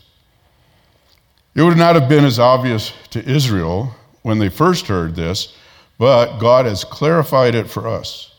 It 1.55 1.63
would 1.63 1.77
not 1.77 1.95
have 1.95 2.09
been 2.09 2.25
as 2.25 2.39
obvious 2.39 2.93
to 3.11 3.29
Israel 3.29 3.95
when 4.23 4.39
they 4.39 4.49
first 4.49 4.87
heard 4.87 5.15
this, 5.15 5.55
but 5.99 6.39
God 6.39 6.67
has 6.67 6.85
clarified 6.85 7.55
it 7.55 7.69
for 7.69 7.89
us. 7.89 8.35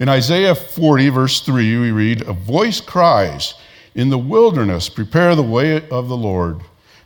In 0.00 0.08
Isaiah 0.08 0.54
40, 0.54 1.10
verse 1.10 1.40
3, 1.42 1.78
we 1.78 1.90
read, 1.90 2.22
A 2.22 2.32
voice 2.32 2.80
cries, 2.80 3.54
In 3.94 4.08
the 4.08 4.18
wilderness, 4.18 4.88
prepare 4.88 5.36
the 5.36 5.42
way 5.42 5.88
of 5.90 6.08
the 6.08 6.16
Lord. 6.16 6.60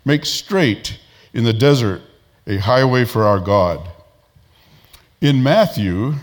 Make 0.04 0.24
straight 0.24 0.98
in 1.32 1.44
the 1.44 1.52
desert 1.52 2.02
a 2.46 2.56
highway 2.56 3.04
for 3.04 3.24
our 3.24 3.40
God. 3.40 3.80
In 5.20 5.42
Matthew 5.42 6.14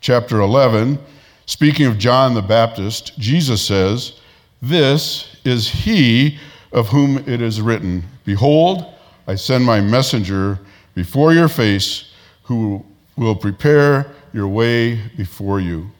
chapter 0.00 0.40
11, 0.40 0.98
speaking 1.46 1.86
of 1.86 1.98
John 1.98 2.34
the 2.34 2.42
Baptist, 2.42 3.18
Jesus 3.18 3.62
says, 3.62 4.20
This 4.60 5.36
is 5.44 5.68
he 5.68 6.38
of 6.72 6.88
whom 6.88 7.18
it 7.28 7.40
is 7.40 7.60
written, 7.60 8.02
Behold, 8.24 8.94
I 9.26 9.34
send 9.34 9.64
my 9.64 9.80
messenger 9.80 10.58
before 10.94 11.32
your 11.32 11.48
face 11.48 12.12
who 12.44 12.84
will 13.16 13.34
prepare 13.34 14.06
your 14.32 14.48
way 14.48 15.00
before 15.16 15.60
you. 15.60 15.90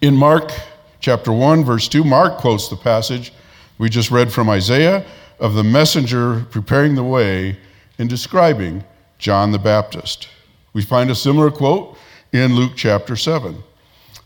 In 0.00 0.14
Mark 0.14 0.52
chapter 1.00 1.32
1, 1.32 1.64
verse 1.64 1.88
2, 1.88 2.04
Mark 2.04 2.38
quotes 2.38 2.68
the 2.68 2.76
passage 2.76 3.32
we 3.78 3.88
just 3.88 4.10
read 4.10 4.32
from 4.32 4.48
Isaiah 4.48 5.04
of 5.38 5.54
the 5.54 5.64
messenger 5.64 6.46
preparing 6.50 6.94
the 6.94 7.02
way 7.02 7.58
in 7.98 8.08
describing 8.08 8.84
John 9.18 9.52
the 9.52 9.58
Baptist. 9.58 10.28
We 10.72 10.82
find 10.82 11.10
a 11.10 11.14
similar 11.14 11.50
quote 11.50 11.96
in 12.32 12.54
Luke 12.54 12.72
chapter 12.76 13.16
7. 13.16 13.56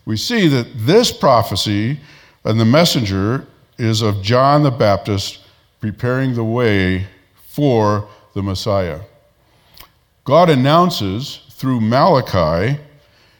We 0.05 0.17
see 0.17 0.47
that 0.47 0.67
this 0.75 1.11
prophecy 1.11 1.99
and 2.43 2.59
the 2.59 2.65
messenger 2.65 3.45
is 3.79 4.01
of 4.01 4.21
John 4.21 4.63
the 4.63 4.71
Baptist 4.71 5.39
preparing 5.79 6.35
the 6.35 6.43
way 6.43 7.07
for 7.47 8.07
the 8.33 8.43
Messiah. 8.43 8.99
God 10.25 10.49
announces 10.49 11.39
through 11.51 11.81
Malachi, 11.81 12.79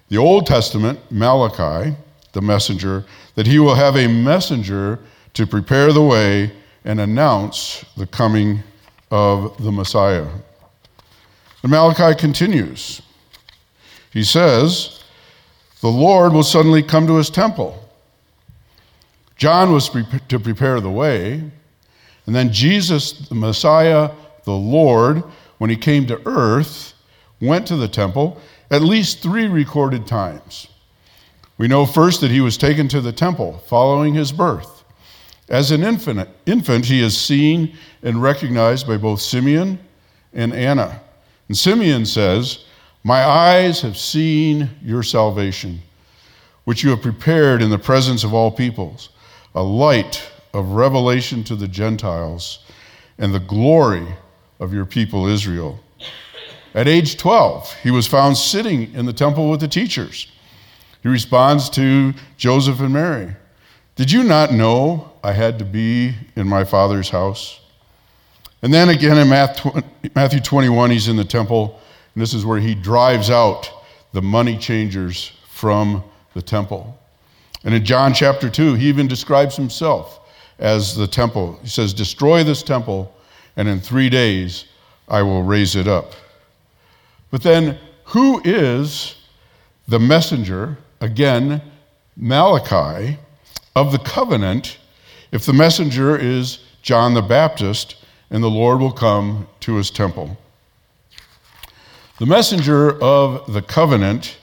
the 0.08 0.18
Old 0.18 0.48
Testament, 0.48 1.00
Malachi, 1.12 1.96
the 2.32 2.42
messenger, 2.42 3.06
that 3.36 3.48
he 3.48 3.60
will 3.60 3.76
have 3.76 3.96
a 3.96 4.08
messenger 4.08 5.00
to 5.34 5.46
prepare 5.46 5.92
the 5.92 6.02
way 6.02 6.52
and 6.86 7.00
announce 7.00 7.84
the 7.98 8.08
coming 8.08 8.64
of 9.12 9.62
the 9.62 9.72
Messiah. 9.72 10.28
And 11.64 11.72
Malachi 11.72 12.18
continues. 12.18 13.02
He 14.12 14.24
says, 14.24 15.04
The 15.82 15.90
Lord 15.90 16.34
will 16.34 16.44
suddenly 16.44 16.82
come 16.82 17.06
to 17.08 17.18
his 17.18 17.30
temple. 17.30 17.89
John 19.40 19.72
was 19.72 19.90
to 19.90 20.40
prepare 20.40 20.82
the 20.82 20.92
way, 20.92 21.42
and 22.26 22.36
then 22.36 22.52
Jesus, 22.52 23.14
the 23.14 23.36
Messiah, 23.36 24.12
the 24.44 24.52
Lord, 24.52 25.24
when 25.58 25.70
he 25.70 25.78
came 25.78 26.06
to 26.08 26.22
earth, 26.28 26.94
went 27.42 27.66
to 27.68 27.78
the 27.78 27.88
temple 27.88 28.40
at 28.70 28.82
least 28.82 29.24
three 29.24 29.48
recorded 29.48 30.06
times. 30.06 30.68
We 31.58 31.70
know 31.70 31.86
first 31.86 32.20
that 32.20 32.32
he 32.32 32.42
was 32.42 32.58
taken 32.58 32.90
to 32.90 33.00
the 33.00 33.14
temple 33.14 33.64
following 33.66 34.14
his 34.14 34.34
birth. 34.34 34.84
As 35.48 35.72
an 35.72 35.84
infant, 35.84 36.30
infant, 36.46 36.86
he 36.86 37.02
is 37.02 37.18
seen 37.18 37.78
and 38.04 38.22
recognized 38.22 38.88
by 38.88 38.98
both 38.98 39.22
Simeon 39.22 39.80
and 40.34 40.54
Anna. 40.54 41.02
And 41.48 41.58
Simeon 41.58 42.06
says, 42.06 42.66
My 43.04 43.24
eyes 43.24 43.82
have 43.82 43.98
seen 43.98 44.70
your 44.84 45.02
salvation, 45.02 45.82
which 46.66 46.84
you 46.84 46.90
have 46.90 47.02
prepared 47.02 47.62
in 47.62 47.70
the 47.70 47.80
presence 47.80 48.26
of 48.26 48.34
all 48.34 48.52
peoples, 48.52 49.10
a 49.56 49.64
light 49.64 50.30
of 50.54 50.72
revelation 50.72 51.44
to 51.46 51.56
the 51.56 51.68
Gentiles 51.68 52.60
and 53.18 53.34
the 53.34 53.40
glory 53.40 54.08
of 54.60 54.74
your 54.74 54.86
people 54.86 55.28
Israel. 55.28 55.80
At 56.74 56.88
age 56.88 57.18
12, 57.18 57.74
he 57.84 57.92
was 57.92 58.08
found 58.08 58.38
sitting 58.38 58.94
in 58.94 59.06
the 59.06 59.14
temple 59.14 59.50
with 59.50 59.60
the 59.60 59.68
teachers. 59.68 60.32
He 61.02 61.10
responds 61.10 61.70
to 61.72 62.14
Joseph 62.38 62.80
and 62.80 62.94
Mary 62.94 63.36
Did 63.96 64.12
you 64.12 64.24
not 64.24 64.52
know 64.52 65.12
I 65.24 65.32
had 65.32 65.60
to 65.60 65.66
be 65.66 66.14
in 66.36 66.48
my 66.48 66.64
father's 66.64 67.10
house? 67.10 67.60
And 68.62 68.74
then 68.74 68.90
again 68.90 69.18
in 69.18 69.30
Matthew 70.16 70.42
21, 70.42 70.92
he's 70.92 71.08
in 71.08 71.16
the 71.16 71.24
temple, 71.24 71.80
and 72.14 72.22
this 72.22 72.34
is 72.34 72.46
where 72.46 72.60
he 72.60 72.76
drives 72.76 73.30
out 73.30 73.72
the 74.12 74.22
money 74.22 74.58
changers 74.58 75.32
from 75.48 76.04
the 76.34 76.42
temple. 76.42 76.99
And 77.64 77.74
in 77.74 77.84
John 77.84 78.14
chapter 78.14 78.50
2, 78.50 78.76
he 78.76 78.88
even 78.88 79.08
describes 79.08 79.56
himself 79.56 80.20
as 80.60 80.96
the 80.96 81.08
temple. 81.08 81.60
He 81.62 81.70
says, 81.70 81.94
Destroy 81.94 82.44
this 82.44 82.64
temple, 82.64 83.14
and 83.56 83.68
in 83.68 83.80
three 83.80 84.10
days 84.10 84.66
I 85.08 85.22
will 85.24 85.44
raise 85.44 85.76
it 85.76 85.88
up. 85.88 86.14
But 87.32 87.44
then, 87.44 87.78
who 88.06 88.42
is 88.44 89.16
the 89.88 90.00
messenger, 90.00 90.78
again, 91.02 91.62
Malachi, 92.16 93.18
of 93.76 93.92
the 93.92 94.00
covenant, 94.00 94.78
if 95.32 95.46
the 95.46 95.54
messenger 95.54 96.18
is 96.18 96.60
John 96.82 97.14
the 97.14 97.22
Baptist 97.22 98.04
and 98.30 98.44
the 98.44 98.50
Lord 98.50 98.80
will 98.80 98.92
come 98.92 99.48
to 99.62 99.76
his 99.76 99.92
temple? 99.92 100.38
The 102.20 102.26
messenger 102.26 103.02
of 103.02 103.54
the 103.54 103.62
covenant 103.62 104.38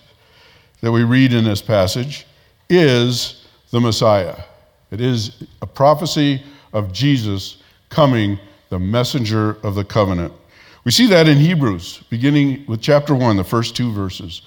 that 0.81 0.93
we 0.93 1.03
read 1.03 1.33
in 1.33 1.45
this 1.45 1.61
passage 1.61 2.25
is 2.69 3.47
the 3.71 3.81
Messiah. 3.81 4.37
It 4.91 5.01
is 5.01 5.45
a 5.63 5.67
prophecy 5.67 6.43
of 6.73 6.93
Jesus 6.93 7.63
coming, 7.89 8.39
the 8.69 8.79
messenger 8.79 9.59
of 9.63 9.75
the 9.75 9.85
covenant. 9.85 10.33
We 10.85 10.93
see 10.93 11.07
that 11.09 11.29
in 11.29 11.39
Hebrews, 11.39 12.05
beginning 12.11 12.65
with 12.67 12.81
chapter 12.81 13.15
1, 13.15 13.37
the 13.37 13.45
first 13.45 13.75
two 13.75 13.93
verses. 13.93 14.43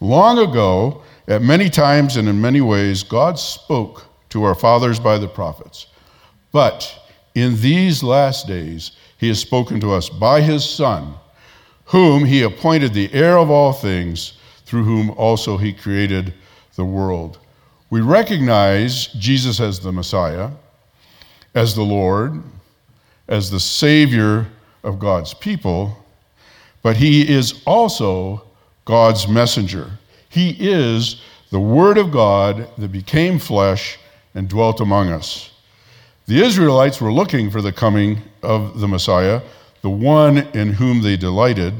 Long 0.00 0.38
ago, 0.38 1.02
at 1.28 1.42
many 1.42 1.70
times 1.70 2.16
and 2.16 2.28
in 2.28 2.40
many 2.40 2.60
ways, 2.60 3.02
God 3.02 3.38
spoke 3.38 4.04
to 4.30 4.42
our 4.42 4.54
fathers 4.54 4.98
by 4.98 5.18
the 5.18 5.28
prophets. 5.28 5.86
But 6.50 6.92
in 7.34 7.60
these 7.60 8.02
last 8.02 8.46
days, 8.46 8.92
he 9.18 9.28
has 9.28 9.38
spoken 9.38 9.80
to 9.80 9.92
us 9.92 10.08
by 10.08 10.40
his 10.40 10.68
Son, 10.68 11.14
whom 11.84 12.24
he 12.24 12.42
appointed 12.42 12.92
the 12.92 13.12
heir 13.12 13.38
of 13.38 13.50
all 13.50 13.72
things, 13.72 14.34
through 14.66 14.84
whom 14.84 15.10
also 15.10 15.56
he 15.56 15.72
created 15.72 16.34
the 16.74 16.84
world. 16.84 17.38
We 17.94 18.00
recognize 18.00 19.06
Jesus 19.06 19.60
as 19.60 19.78
the 19.78 19.92
Messiah, 19.92 20.50
as 21.54 21.76
the 21.76 21.84
Lord, 21.84 22.42
as 23.28 23.52
the 23.52 23.60
Savior 23.60 24.48
of 24.82 24.98
God's 24.98 25.32
people, 25.32 25.96
but 26.82 26.96
he 26.96 27.32
is 27.32 27.62
also 27.64 28.42
God's 28.84 29.28
messenger. 29.28 29.92
He 30.28 30.56
is 30.58 31.22
the 31.52 31.60
Word 31.60 31.96
of 31.96 32.10
God 32.10 32.68
that 32.78 32.90
became 32.90 33.38
flesh 33.38 33.96
and 34.34 34.48
dwelt 34.48 34.80
among 34.80 35.10
us. 35.10 35.52
The 36.26 36.42
Israelites 36.42 37.00
were 37.00 37.12
looking 37.12 37.48
for 37.48 37.62
the 37.62 37.72
coming 37.72 38.18
of 38.42 38.80
the 38.80 38.88
Messiah, 38.88 39.40
the 39.82 39.90
one 39.90 40.38
in 40.38 40.72
whom 40.72 41.00
they 41.00 41.16
delighted. 41.16 41.74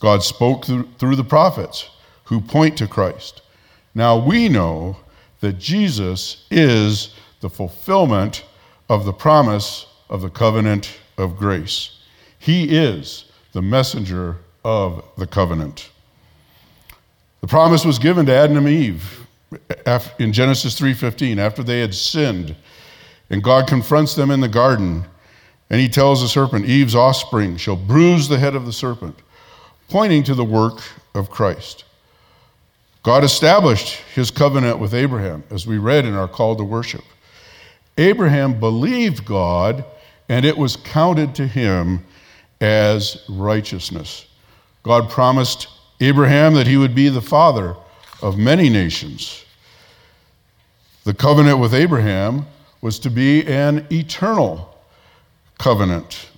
God 0.00 0.24
spoke 0.24 0.64
through 0.64 1.14
the 1.14 1.22
prophets 1.22 1.90
who 2.24 2.40
point 2.40 2.76
to 2.78 2.88
Christ. 2.88 3.42
Now 3.94 4.18
we 4.18 4.48
know 4.48 4.96
that 5.44 5.58
Jesus 5.58 6.46
is 6.50 7.14
the 7.40 7.50
fulfillment 7.50 8.44
of 8.88 9.04
the 9.04 9.12
promise 9.12 9.86
of 10.08 10.22
the 10.22 10.30
covenant 10.30 10.98
of 11.18 11.36
grace. 11.36 11.98
He 12.38 12.76
is 12.76 13.26
the 13.52 13.60
messenger 13.60 14.36
of 14.64 15.04
the 15.18 15.26
covenant. 15.26 15.90
The 17.42 17.46
promise 17.46 17.84
was 17.84 17.98
given 17.98 18.24
to 18.26 18.34
Adam 18.34 18.56
and 18.56 18.68
Eve 18.68 19.26
in 20.18 20.32
Genesis 20.32 20.78
3:15 20.78 21.38
after 21.38 21.62
they 21.62 21.80
had 21.80 21.94
sinned 21.94 22.56
and 23.28 23.42
God 23.42 23.66
confronts 23.66 24.14
them 24.14 24.30
in 24.30 24.40
the 24.40 24.48
garden 24.48 25.04
and 25.68 25.78
he 25.78 25.88
tells 25.90 26.22
the 26.22 26.28
serpent 26.28 26.64
Eve's 26.64 26.94
offspring 26.94 27.58
shall 27.58 27.76
bruise 27.76 28.28
the 28.28 28.38
head 28.38 28.54
of 28.54 28.64
the 28.64 28.72
serpent 28.72 29.18
pointing 29.90 30.22
to 30.24 30.34
the 30.34 30.44
work 30.44 30.82
of 31.14 31.28
Christ. 31.28 31.84
God 33.04 33.22
established 33.22 34.00
his 34.14 34.30
covenant 34.30 34.78
with 34.78 34.94
Abraham 34.94 35.44
as 35.50 35.66
we 35.66 35.76
read 35.76 36.06
in 36.06 36.14
our 36.14 36.26
call 36.26 36.56
to 36.56 36.64
worship. 36.64 37.04
Abraham 37.98 38.58
believed 38.58 39.26
God 39.26 39.84
and 40.30 40.46
it 40.46 40.56
was 40.56 40.76
counted 40.76 41.34
to 41.34 41.46
him 41.46 42.02
as 42.62 43.22
righteousness. 43.28 44.26
God 44.82 45.10
promised 45.10 45.68
Abraham 46.00 46.54
that 46.54 46.66
he 46.66 46.78
would 46.78 46.94
be 46.94 47.10
the 47.10 47.20
father 47.20 47.76
of 48.22 48.38
many 48.38 48.70
nations. 48.70 49.44
The 51.04 51.12
covenant 51.12 51.58
with 51.58 51.74
Abraham 51.74 52.46
was 52.80 52.98
to 53.00 53.10
be 53.10 53.46
an 53.46 53.86
eternal 53.92 54.78
covenant. 55.58 56.30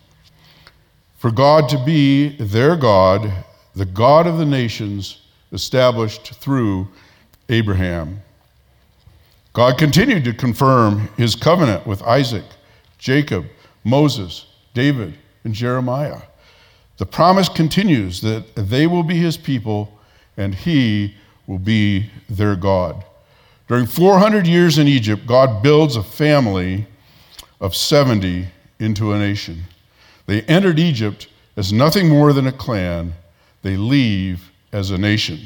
For 1.18 1.30
God 1.30 1.68
to 1.68 1.84
be 1.84 2.36
their 2.38 2.74
God, 2.74 3.32
the 3.76 3.86
God 3.86 4.26
of 4.26 4.38
the 4.38 4.44
nations, 4.44 5.20
established 5.52 6.34
through 6.34 6.88
Abraham. 7.48 8.22
God 9.52 9.78
continued 9.78 10.24
to 10.24 10.32
confirm 10.32 11.08
his 11.16 11.34
covenant 11.34 11.86
with 11.86 12.02
Isaac, 12.02 12.44
Jacob, 12.98 13.46
Moses, 13.84 14.46
David, 14.74 15.16
and 15.44 15.54
Jeremiah. 15.54 16.20
The 16.98 17.06
promise 17.06 17.48
continues 17.48 18.20
that 18.22 18.54
they 18.54 18.86
will 18.86 19.02
be 19.02 19.16
his 19.16 19.36
people 19.36 19.98
and 20.36 20.54
he 20.54 21.14
will 21.46 21.58
be 21.58 22.10
their 22.28 22.56
God. 22.56 23.04
During 23.68 23.86
400 23.86 24.46
years 24.46 24.78
in 24.78 24.86
Egypt, 24.86 25.26
God 25.26 25.62
builds 25.62 25.96
a 25.96 26.02
family 26.02 26.86
of 27.60 27.74
70 27.74 28.48
into 28.78 29.12
a 29.12 29.18
nation. 29.18 29.64
They 30.26 30.42
entered 30.42 30.78
Egypt 30.78 31.28
as 31.56 31.72
nothing 31.72 32.08
more 32.08 32.32
than 32.32 32.46
a 32.46 32.52
clan, 32.52 33.14
they 33.62 33.76
leave 33.76 34.52
as 34.76 34.90
a 34.90 34.98
nation. 34.98 35.40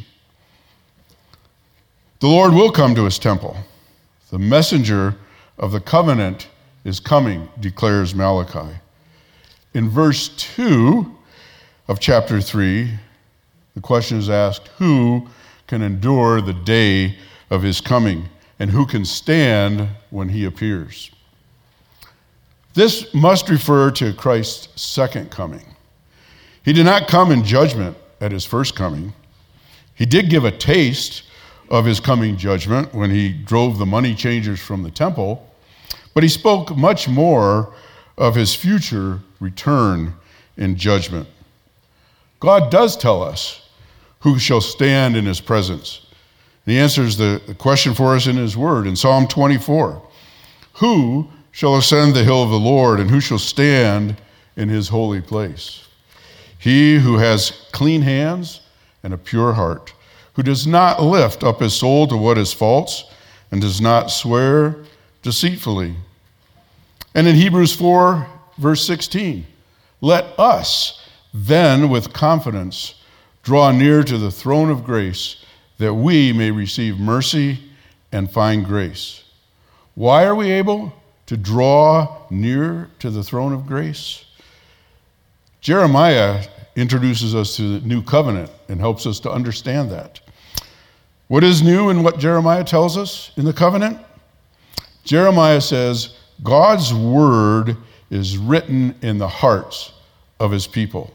The 2.18 2.26
Lord 2.26 2.52
will 2.52 2.72
come 2.72 2.96
to 2.96 3.04
his 3.04 3.16
temple. 3.16 3.56
The 4.30 4.40
messenger 4.40 5.14
of 5.56 5.70
the 5.70 5.80
covenant 5.80 6.48
is 6.84 6.98
coming, 6.98 7.48
declares 7.60 8.12
Malachi. 8.12 8.76
In 9.72 9.88
verse 9.88 10.30
2 10.56 11.16
of 11.86 12.00
chapter 12.00 12.40
3, 12.40 12.90
the 13.76 13.80
question 13.80 14.18
is 14.18 14.28
asked 14.28 14.66
who 14.78 15.28
can 15.68 15.80
endure 15.80 16.40
the 16.40 16.52
day 16.52 17.16
of 17.50 17.62
his 17.62 17.80
coming, 17.80 18.28
and 18.58 18.68
who 18.68 18.84
can 18.84 19.04
stand 19.04 19.88
when 20.10 20.28
he 20.28 20.44
appears? 20.44 21.08
This 22.74 23.14
must 23.14 23.48
refer 23.48 23.92
to 23.92 24.12
Christ's 24.12 24.82
second 24.82 25.30
coming. 25.30 25.64
He 26.64 26.72
did 26.72 26.84
not 26.84 27.06
come 27.06 27.30
in 27.30 27.44
judgment 27.44 27.96
at 28.20 28.32
his 28.32 28.44
first 28.44 28.74
coming. 28.74 29.12
He 30.00 30.06
did 30.06 30.30
give 30.30 30.46
a 30.46 30.50
taste 30.50 31.24
of 31.68 31.84
his 31.84 32.00
coming 32.00 32.38
judgment 32.38 32.94
when 32.94 33.10
he 33.10 33.34
drove 33.34 33.76
the 33.76 33.84
money 33.84 34.14
changers 34.14 34.58
from 34.58 34.82
the 34.82 34.90
temple, 34.90 35.46
but 36.14 36.22
he 36.22 36.28
spoke 36.30 36.74
much 36.74 37.06
more 37.06 37.74
of 38.16 38.34
his 38.34 38.54
future 38.54 39.20
return 39.40 40.14
in 40.56 40.76
judgment. 40.76 41.28
God 42.40 42.70
does 42.70 42.96
tell 42.96 43.22
us 43.22 43.68
who 44.20 44.38
shall 44.38 44.62
stand 44.62 45.18
in 45.18 45.26
his 45.26 45.42
presence. 45.42 46.06
And 46.64 46.72
he 46.72 46.80
answers 46.80 47.18
the 47.18 47.54
question 47.58 47.92
for 47.92 48.16
us 48.16 48.26
in 48.26 48.36
his 48.36 48.56
word 48.56 48.86
in 48.86 48.96
Psalm 48.96 49.28
24 49.28 50.02
Who 50.76 51.28
shall 51.50 51.76
ascend 51.76 52.14
the 52.14 52.24
hill 52.24 52.42
of 52.42 52.48
the 52.48 52.58
Lord, 52.58 53.00
and 53.00 53.10
who 53.10 53.20
shall 53.20 53.38
stand 53.38 54.16
in 54.56 54.70
his 54.70 54.88
holy 54.88 55.20
place? 55.20 55.86
He 56.58 56.96
who 56.96 57.18
has 57.18 57.66
clean 57.70 58.00
hands 58.00 58.62
and 59.02 59.14
a 59.14 59.18
pure 59.18 59.52
heart, 59.54 59.92
who 60.34 60.42
does 60.42 60.66
not 60.66 61.02
lift 61.02 61.42
up 61.42 61.60
his 61.60 61.74
soul 61.74 62.06
to 62.06 62.16
what 62.16 62.38
is 62.38 62.52
false, 62.52 63.04
and 63.50 63.60
does 63.60 63.80
not 63.80 64.10
swear 64.10 64.76
deceitfully. 65.22 65.94
And 67.14 67.26
in 67.26 67.34
Hebrews 67.34 67.74
4, 67.74 68.26
verse 68.58 68.86
16, 68.86 69.46
let 70.00 70.24
us 70.38 71.06
then 71.34 71.88
with 71.90 72.12
confidence 72.12 72.94
draw 73.42 73.70
near 73.72 74.02
to 74.02 74.18
the 74.18 74.30
throne 74.30 74.70
of 74.70 74.84
grace 74.84 75.44
that 75.78 75.94
we 75.94 76.32
may 76.32 76.50
receive 76.50 76.98
mercy 76.98 77.58
and 78.12 78.30
find 78.30 78.64
grace. 78.64 79.24
Why 79.94 80.24
are 80.24 80.34
we 80.34 80.50
able 80.50 80.92
to 81.26 81.36
draw 81.36 82.22
near 82.30 82.90
to 82.98 83.10
the 83.10 83.22
throne 83.22 83.52
of 83.52 83.66
grace? 83.66 84.24
Jeremiah 85.60 86.44
introduces 86.76 87.34
us 87.34 87.56
to 87.56 87.78
the 87.78 87.86
new 87.86 88.02
covenant 88.02 88.50
and 88.68 88.80
helps 88.80 89.06
us 89.06 89.20
to 89.20 89.30
understand 89.30 89.90
that. 89.90 90.20
What 91.28 91.44
is 91.44 91.62
new 91.62 91.90
in 91.90 92.02
what 92.02 92.18
Jeremiah 92.18 92.64
tells 92.64 92.96
us 92.96 93.32
in 93.36 93.44
the 93.44 93.52
covenant? 93.52 93.98
Jeremiah 95.04 95.60
says, 95.60 96.16
God's 96.42 96.92
word 96.92 97.76
is 98.10 98.36
written 98.36 98.94
in 99.02 99.18
the 99.18 99.28
hearts 99.28 99.92
of 100.38 100.50
his 100.50 100.66
people. 100.66 101.14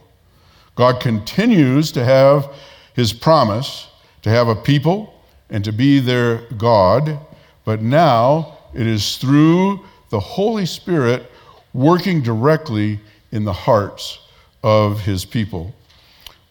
God 0.76 1.02
continues 1.02 1.92
to 1.94 2.04
have 2.04 2.54
his 2.94 3.12
promise 3.12 3.88
to 4.22 4.30
have 4.30 4.48
a 4.48 4.56
people 4.56 5.14
and 5.50 5.64
to 5.64 5.72
be 5.72 6.00
their 6.00 6.48
God, 6.58 7.20
but 7.64 7.82
now 7.82 8.58
it 8.74 8.88
is 8.88 9.18
through 9.18 9.82
the 10.10 10.20
Holy 10.20 10.66
Spirit 10.66 11.30
working 11.74 12.22
directly 12.22 13.00
in 13.32 13.44
the 13.44 13.54
hearts 13.54 14.20
of 14.66 15.02
his 15.02 15.26
people. 15.26 15.72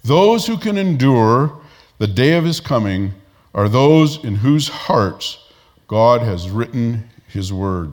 Those 0.04 0.46
who 0.46 0.56
can 0.56 0.78
endure 0.78 1.52
the 1.98 2.06
day 2.06 2.36
of 2.36 2.44
his 2.44 2.60
coming 2.60 3.12
are 3.52 3.68
those 3.68 4.22
in 4.24 4.36
whose 4.36 4.68
hearts 4.68 5.38
God 5.88 6.22
has 6.22 6.48
written 6.48 7.10
his 7.26 7.52
word. 7.52 7.92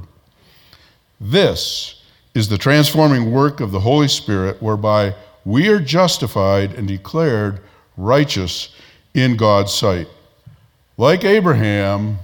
This 1.20 2.04
is 2.36 2.48
the 2.48 2.58
transforming 2.58 3.32
work 3.32 3.62
of 3.62 3.72
the 3.72 3.80
Holy 3.80 4.08
Spirit, 4.08 4.62
whereby 4.62 5.16
we 5.44 5.70
are 5.70 5.80
justified 5.80 6.76
and 6.76 6.88
declared 6.88 7.62
righteous 7.98 8.76
in 9.16 9.36
God's 9.36 9.74
sight. 9.74 10.08
Like 10.98 11.24
Abraham, 11.24 12.20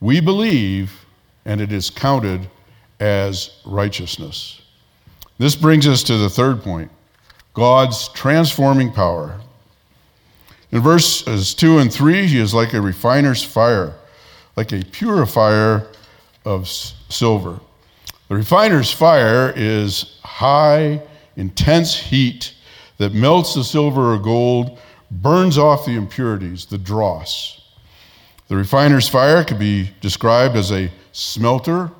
we 0.00 0.18
believe, 0.20 1.04
and 1.44 1.60
it 1.60 1.72
is 1.72 1.90
counted 1.90 2.48
as 3.00 3.50
righteousness. 3.66 4.62
This 5.36 5.54
brings 5.54 5.86
us 5.86 6.02
to 6.04 6.16
the 6.16 6.30
third 6.30 6.62
point 6.62 6.90
God's 7.54 8.08
transforming 8.08 8.92
power. 8.92 9.38
In 10.70 10.80
verses 10.80 11.54
2 11.54 11.78
and 11.78 11.92
3, 11.92 12.26
he 12.26 12.38
is 12.38 12.54
like 12.54 12.72
a 12.72 12.80
refiner's 12.80 13.42
fire, 13.42 13.94
like 14.56 14.72
a 14.72 14.82
purifier 14.86 15.86
of 16.44 16.66
silver. 16.68 17.60
The 18.28 18.36
refiner's 18.36 18.90
fire 18.90 19.52
is 19.54 20.18
high, 20.24 21.02
intense 21.36 21.94
heat 21.94 22.54
that 22.96 23.12
melts 23.12 23.54
the 23.54 23.64
silver 23.64 24.14
or 24.14 24.18
gold, 24.18 24.78
burns 25.10 25.58
off 25.58 25.84
the 25.84 25.96
impurities, 25.96 26.64
the 26.64 26.78
dross. 26.78 27.60
The 28.48 28.56
refiner's 28.56 29.08
fire 29.08 29.44
could 29.44 29.58
be 29.58 29.90
described 30.00 30.56
as 30.56 30.72
a 30.72 30.90
smelter 31.12 31.90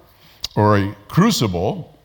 or 0.57 0.79
a 0.79 0.95
crucible. 1.09 1.99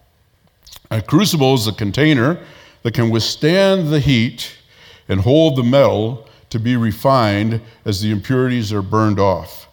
A 0.91 1.01
crucible 1.01 1.53
is 1.53 1.67
a 1.67 1.73
container 1.73 2.39
that 2.83 2.93
can 2.93 3.09
withstand 3.09 3.89
the 3.89 3.99
heat 3.99 4.57
and 5.07 5.21
hold 5.21 5.55
the 5.55 5.63
metal 5.63 6.27
to 6.49 6.59
be 6.59 6.75
refined 6.75 7.61
as 7.85 8.01
the 8.01 8.11
impurities 8.11 8.71
are 8.71 8.81
burned 8.81 9.19
off. 9.19 9.67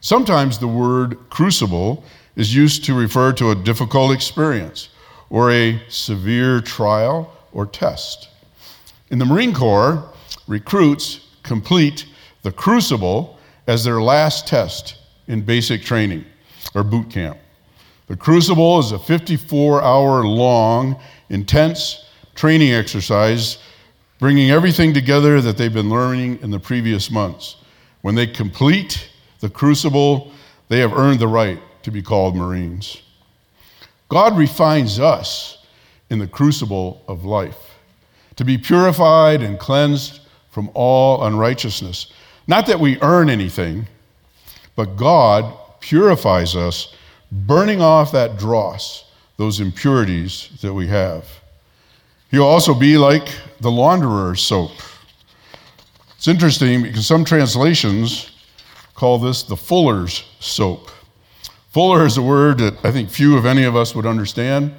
Sometimes 0.00 0.58
the 0.58 0.68
word 0.68 1.18
crucible 1.30 2.04
is 2.36 2.54
used 2.54 2.84
to 2.84 2.94
refer 2.94 3.32
to 3.32 3.50
a 3.50 3.54
difficult 3.54 4.12
experience 4.12 4.90
or 5.30 5.50
a 5.50 5.82
severe 5.88 6.60
trial 6.60 7.32
or 7.52 7.66
test. 7.66 8.28
In 9.10 9.18
the 9.18 9.24
Marine 9.24 9.54
Corps, 9.54 10.04
recruits 10.46 11.20
complete 11.42 12.06
the 12.42 12.52
crucible 12.52 13.38
as 13.66 13.84
their 13.84 14.00
last 14.00 14.46
test 14.46 14.96
in 15.26 15.42
basic 15.42 15.82
training 15.82 16.24
or 16.74 16.82
boot 16.82 17.10
camp. 17.10 17.38
The 18.06 18.16
crucible 18.16 18.78
is 18.78 18.92
a 18.92 18.98
54 18.98 19.82
hour 19.82 20.24
long, 20.24 20.98
intense 21.28 22.07
training 22.38 22.72
exercise, 22.72 23.58
bringing 24.20 24.52
everything 24.52 24.94
together 24.94 25.40
that 25.40 25.58
they've 25.58 25.74
been 25.74 25.90
learning 25.90 26.38
in 26.40 26.52
the 26.52 26.60
previous 26.60 27.10
months. 27.10 27.56
When 28.02 28.14
they 28.14 28.28
complete 28.28 29.10
the 29.40 29.50
crucible, 29.50 30.30
they 30.68 30.78
have 30.78 30.92
earned 30.92 31.18
the 31.18 31.26
right 31.26 31.58
to 31.82 31.90
be 31.90 32.00
called 32.00 32.36
Marines. 32.36 33.02
God 34.08 34.38
refines 34.38 35.00
us 35.00 35.66
in 36.10 36.20
the 36.20 36.28
crucible 36.28 37.02
of 37.08 37.24
life 37.24 37.74
to 38.36 38.44
be 38.44 38.56
purified 38.56 39.42
and 39.42 39.58
cleansed 39.58 40.20
from 40.50 40.70
all 40.74 41.24
unrighteousness. 41.24 42.12
Not 42.46 42.68
that 42.68 42.78
we 42.78 43.00
earn 43.02 43.28
anything, 43.30 43.88
but 44.76 44.96
God 44.96 45.52
purifies 45.80 46.54
us, 46.54 46.94
burning 47.32 47.82
off 47.82 48.12
that 48.12 48.38
dross, 48.38 49.06
those 49.38 49.58
impurities 49.58 50.50
that 50.62 50.72
we 50.72 50.86
have. 50.86 51.26
He'll 52.30 52.44
also 52.44 52.74
be 52.74 52.98
like 52.98 53.28
the 53.60 53.70
launderer's 53.70 54.42
soap. 54.42 54.72
It's 56.16 56.28
interesting 56.28 56.82
because 56.82 57.06
some 57.06 57.24
translations 57.24 58.30
call 58.94 59.18
this 59.18 59.42
the 59.44 59.56
fuller's 59.56 60.24
soap. 60.40 60.90
Fuller 61.70 62.04
is 62.04 62.16
a 62.16 62.22
word 62.22 62.58
that 62.58 62.84
I 62.84 62.90
think 62.90 63.08
few, 63.08 63.36
of 63.36 63.46
any 63.46 63.64
of 63.64 63.76
us, 63.76 63.94
would 63.94 64.06
understand. 64.06 64.74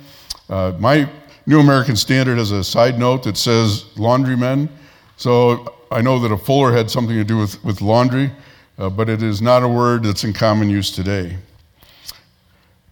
Uh, 0.50 0.74
my 0.80 1.10
New 1.46 1.60
American 1.60 1.96
Standard 1.96 2.38
has 2.38 2.52
a 2.52 2.64
side 2.64 3.00
note 3.00 3.24
that 3.24 3.38
says 3.38 3.86
laundrymen. 3.96 4.70
So 5.18 5.76
I 5.92 6.02
know 6.02 6.20
that 6.20 6.32
a 6.32 6.38
fuller 6.38 6.72
had 6.72 6.92
something 6.92 7.16
to 7.16 7.24
do 7.24 7.38
with, 7.38 7.64
with 7.64 7.82
laundry, 7.82 8.32
uh, 8.78 8.90
but 8.90 9.10
it 9.10 9.24
is 9.24 9.42
not 9.42 9.64
a 9.64 9.68
word 9.68 10.04
that's 10.04 10.24
in 10.24 10.34
common 10.34 10.70
use 10.70 10.92
today. 10.92 11.38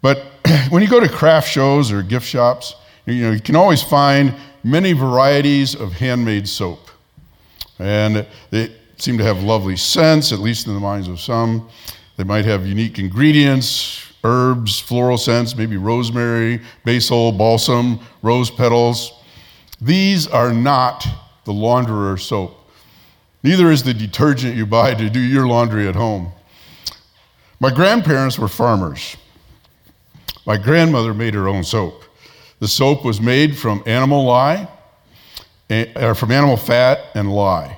But 0.01 0.23
when 0.69 0.81
you 0.81 0.87
go 0.87 0.99
to 0.99 1.09
craft 1.09 1.49
shows 1.49 1.91
or 1.91 2.01
gift 2.01 2.25
shops, 2.25 2.75
you 3.07 3.23
know, 3.23 3.31
you 3.31 3.39
can 3.39 3.55
always 3.55 3.81
find 3.81 4.35
many 4.63 4.93
varieties 4.93 5.75
of 5.75 5.93
handmade 5.93 6.47
soap. 6.47 6.89
And 7.79 8.27
they 8.49 8.75
seem 8.97 9.17
to 9.17 9.23
have 9.23 9.43
lovely 9.43 9.77
scents, 9.77 10.31
at 10.31 10.39
least 10.39 10.67
in 10.67 10.73
the 10.73 10.79
minds 10.79 11.07
of 11.07 11.19
some. 11.19 11.69
They 12.17 12.23
might 12.23 12.45
have 12.45 12.65
unique 12.65 12.99
ingredients, 12.99 14.11
herbs, 14.23 14.79
floral 14.79 15.17
scents, 15.17 15.55
maybe 15.55 15.77
rosemary, 15.77 16.61
basil, 16.83 17.31
balsam, 17.31 17.99
rose 18.21 18.49
petals. 18.49 19.13
These 19.79 20.27
are 20.27 20.51
not 20.51 21.07
the 21.45 21.53
launderer 21.53 22.19
soap. 22.19 22.57
Neither 23.43 23.71
is 23.71 23.83
the 23.83 23.93
detergent 23.93 24.55
you 24.55 24.65
buy 24.65 24.95
to 24.95 25.09
do 25.09 25.19
your 25.21 25.47
laundry 25.47 25.87
at 25.87 25.95
home. 25.95 26.31
My 27.59 27.73
grandparents 27.73 28.37
were 28.37 28.47
farmers. 28.47 29.15
My 30.45 30.57
grandmother 30.57 31.13
made 31.13 31.33
her 31.33 31.47
own 31.47 31.63
soap. 31.63 32.03
The 32.59 32.67
soap 32.67 33.05
was 33.05 33.21
made 33.21 33.57
from 33.57 33.83
animal 33.85 34.25
lye, 34.25 34.67
eh, 35.69 35.85
or 35.95 36.15
from 36.15 36.31
animal 36.31 36.57
fat 36.57 36.99
and 37.13 37.31
lye. 37.31 37.77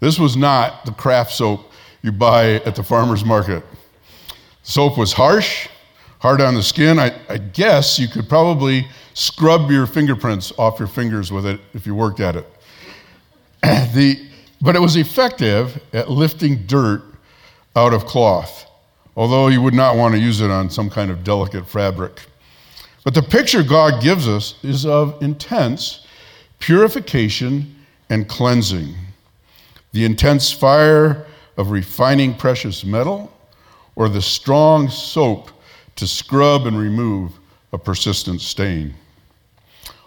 This 0.00 0.18
was 0.18 0.36
not 0.36 0.84
the 0.84 0.92
craft 0.92 1.32
soap 1.32 1.72
you 2.02 2.12
buy 2.12 2.54
at 2.66 2.74
the 2.74 2.82
farmer's 2.82 3.24
market. 3.24 3.64
Soap 4.62 4.98
was 4.98 5.12
harsh, 5.12 5.68
hard 6.18 6.40
on 6.40 6.54
the 6.54 6.62
skin. 6.62 6.98
I, 6.98 7.18
I, 7.28 7.38
guess 7.38 7.98
you 7.98 8.08
could 8.08 8.28
probably 8.28 8.86
scrub 9.14 9.70
your 9.70 9.86
fingerprints 9.86 10.52
off 10.58 10.78
your 10.78 10.88
fingers 10.88 11.32
with 11.32 11.46
it 11.46 11.60
if 11.74 11.86
you 11.86 11.94
worked 11.94 12.20
at 12.20 12.36
it. 12.36 12.46
the, 13.62 14.24
but 14.60 14.76
it 14.76 14.80
was 14.80 14.96
effective 14.96 15.82
at 15.92 16.10
lifting 16.10 16.66
dirt 16.66 17.02
out 17.74 17.92
of 17.92 18.06
cloth, 18.06 18.66
although 19.16 19.48
you 19.48 19.60
would 19.60 19.74
not 19.74 19.96
want 19.96 20.14
to 20.14 20.20
use 20.20 20.40
it 20.40 20.50
on 20.50 20.70
some 20.70 20.88
kind 20.88 21.10
of 21.10 21.24
delicate 21.24 21.68
fabric. 21.68 22.20
But 23.04 23.14
the 23.14 23.22
picture 23.22 23.62
God 23.62 24.02
gives 24.02 24.28
us 24.28 24.54
is 24.62 24.86
of 24.86 25.20
intense 25.22 26.06
purification 26.58 27.74
and 28.08 28.28
cleansing. 28.28 28.94
The 29.92 30.04
intense 30.04 30.52
fire 30.52 31.26
of 31.56 31.70
refining 31.70 32.34
precious 32.34 32.84
metal 32.84 33.32
or 33.96 34.08
the 34.08 34.22
strong 34.22 34.88
soap 34.88 35.50
to 35.96 36.06
scrub 36.06 36.66
and 36.66 36.78
remove 36.78 37.32
a 37.72 37.78
persistent 37.78 38.40
stain. 38.40 38.94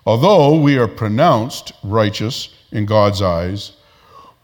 Although 0.06 0.60
we 0.60 0.78
are 0.78 0.88
pronounced 0.88 1.74
righteous 1.84 2.50
in 2.72 2.86
God's 2.86 3.22
eyes, 3.22 3.74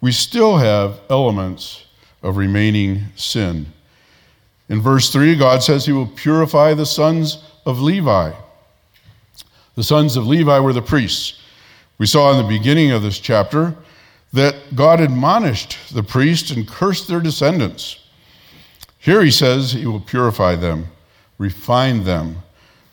we 0.02 0.12
still 0.12 0.58
have 0.58 1.00
elements 1.10 1.86
of 2.24 2.38
remaining 2.38 3.06
sin. 3.16 3.68
In 4.70 4.82
verse 4.82 5.12
3, 5.12 5.36
God 5.36 5.62
says 5.62 5.86
he 5.86 5.92
will 5.92 6.08
purify 6.08 6.74
the 6.74 6.86
sons 6.86 7.44
of 7.66 7.80
Levi. 7.80 8.32
The 9.76 9.84
sons 9.84 10.18
of 10.18 10.28
Levi 10.28 10.60
were 10.60 10.74
the 10.74 10.82
priests. 10.82 11.40
We 11.98 12.06
saw 12.06 12.32
in 12.32 12.38
the 12.38 12.58
beginning 12.58 12.92
of 12.92 13.02
this 13.02 13.20
chapter 13.20 13.76
that 14.34 14.76
God 14.76 15.02
admonished 15.02 15.94
the 15.94 16.04
priests 16.04 16.52
and 16.52 16.68
cursed 16.68 17.08
their 17.08 17.20
descendants. 17.20 18.00
Here 18.98 19.24
he 19.24 19.32
says 19.32 19.72
he 19.72 19.86
will 19.86 20.00
purify 20.00 20.56
them, 20.56 20.88
refine 21.38 22.04
them. 22.04 22.38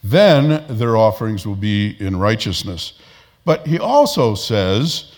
Then 0.03 0.65
their 0.69 0.97
offerings 0.97 1.47
will 1.47 1.57
be 1.57 1.97
in 2.01 2.19
righteousness. 2.19 2.95
But 3.45 3.67
he 3.67 3.79
also 3.79 4.35
says 4.35 5.13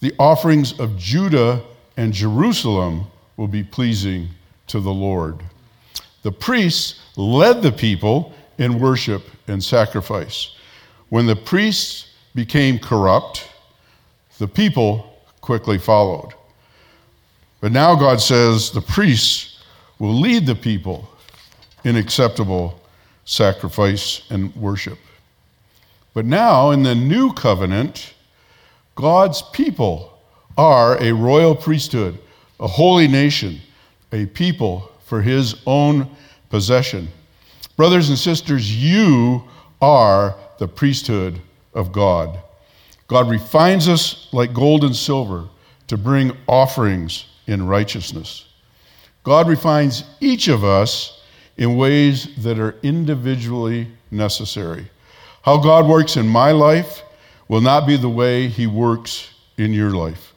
the 0.00 0.14
offerings 0.18 0.78
of 0.78 0.96
Judah 0.96 1.62
and 1.96 2.12
Jerusalem 2.12 3.06
will 3.36 3.48
be 3.48 3.62
pleasing 3.62 4.28
to 4.68 4.80
the 4.80 4.92
Lord. 4.92 5.42
The 6.22 6.32
priests 6.32 7.00
led 7.16 7.62
the 7.62 7.72
people 7.72 8.32
in 8.62 8.78
worship 8.78 9.22
and 9.48 9.62
sacrifice. 9.62 10.56
When 11.08 11.26
the 11.26 11.36
priests 11.36 12.12
became 12.34 12.78
corrupt, 12.78 13.48
the 14.38 14.48
people 14.48 15.18
quickly 15.40 15.78
followed. 15.78 16.32
But 17.60 17.72
now 17.72 17.94
God 17.94 18.20
says 18.20 18.70
the 18.70 18.80
priests 18.80 19.62
will 19.98 20.14
lead 20.14 20.46
the 20.46 20.54
people 20.54 21.08
in 21.84 21.96
acceptable 21.96 22.80
sacrifice 23.24 24.22
and 24.30 24.54
worship. 24.56 24.98
But 26.14 26.26
now, 26.26 26.70
in 26.70 26.82
the 26.82 26.94
new 26.94 27.32
covenant, 27.32 28.14
God's 28.94 29.42
people 29.42 30.18
are 30.58 31.02
a 31.02 31.12
royal 31.12 31.54
priesthood, 31.54 32.18
a 32.60 32.66
holy 32.66 33.08
nation, 33.08 33.60
a 34.12 34.26
people 34.26 34.90
for 35.06 35.22
his 35.22 35.56
own 35.66 36.08
possession. 36.50 37.08
Brothers 37.76 38.08
and 38.08 38.18
sisters, 38.18 38.74
you 38.74 39.42
are 39.80 40.34
the 40.58 40.68
priesthood 40.68 41.40
of 41.74 41.92
God. 41.92 42.38
God 43.08 43.28
refines 43.28 43.88
us 43.88 44.28
like 44.32 44.54
gold 44.54 44.84
and 44.84 44.94
silver 44.94 45.48
to 45.88 45.96
bring 45.96 46.36
offerings 46.46 47.26
in 47.46 47.66
righteousness. 47.66 48.46
God 49.24 49.48
refines 49.48 50.04
each 50.20 50.48
of 50.48 50.64
us 50.64 51.22
in 51.56 51.76
ways 51.76 52.28
that 52.42 52.58
are 52.58 52.76
individually 52.82 53.88
necessary. 54.10 54.88
How 55.42 55.58
God 55.58 55.86
works 55.86 56.16
in 56.16 56.26
my 56.28 56.52
life 56.52 57.02
will 57.48 57.60
not 57.60 57.86
be 57.86 57.96
the 57.96 58.08
way 58.08 58.48
He 58.48 58.66
works 58.66 59.30
in 59.58 59.72
your 59.72 59.90
life. 59.90 60.32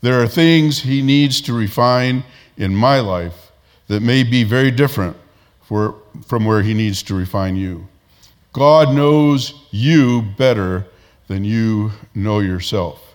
There 0.00 0.20
are 0.22 0.28
things 0.28 0.80
He 0.80 1.02
needs 1.02 1.40
to 1.42 1.52
refine 1.52 2.24
in 2.56 2.74
my 2.74 3.00
life 3.00 3.52
that 3.88 4.02
may 4.02 4.22
be 4.22 4.44
very 4.44 4.70
different 4.70 5.16
for, 5.62 5.94
from 6.26 6.44
where 6.44 6.62
He 6.62 6.74
needs 6.74 7.02
to 7.04 7.14
refine 7.14 7.56
you. 7.56 7.86
God 8.52 8.94
knows 8.94 9.54
you 9.70 10.22
better 10.36 10.86
than 11.26 11.44
you 11.44 11.92
know 12.14 12.40
yourself. 12.40 13.14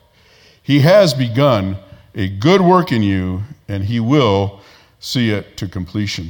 He 0.62 0.80
has 0.80 1.14
begun 1.14 1.78
a 2.16 2.30
good 2.30 2.62
work 2.62 2.92
in 2.92 3.04
you, 3.04 3.42
and 3.68 3.84
He 3.84 4.00
will 4.00 4.62
see 5.00 5.32
it 5.32 5.58
to 5.58 5.68
completion. 5.68 6.30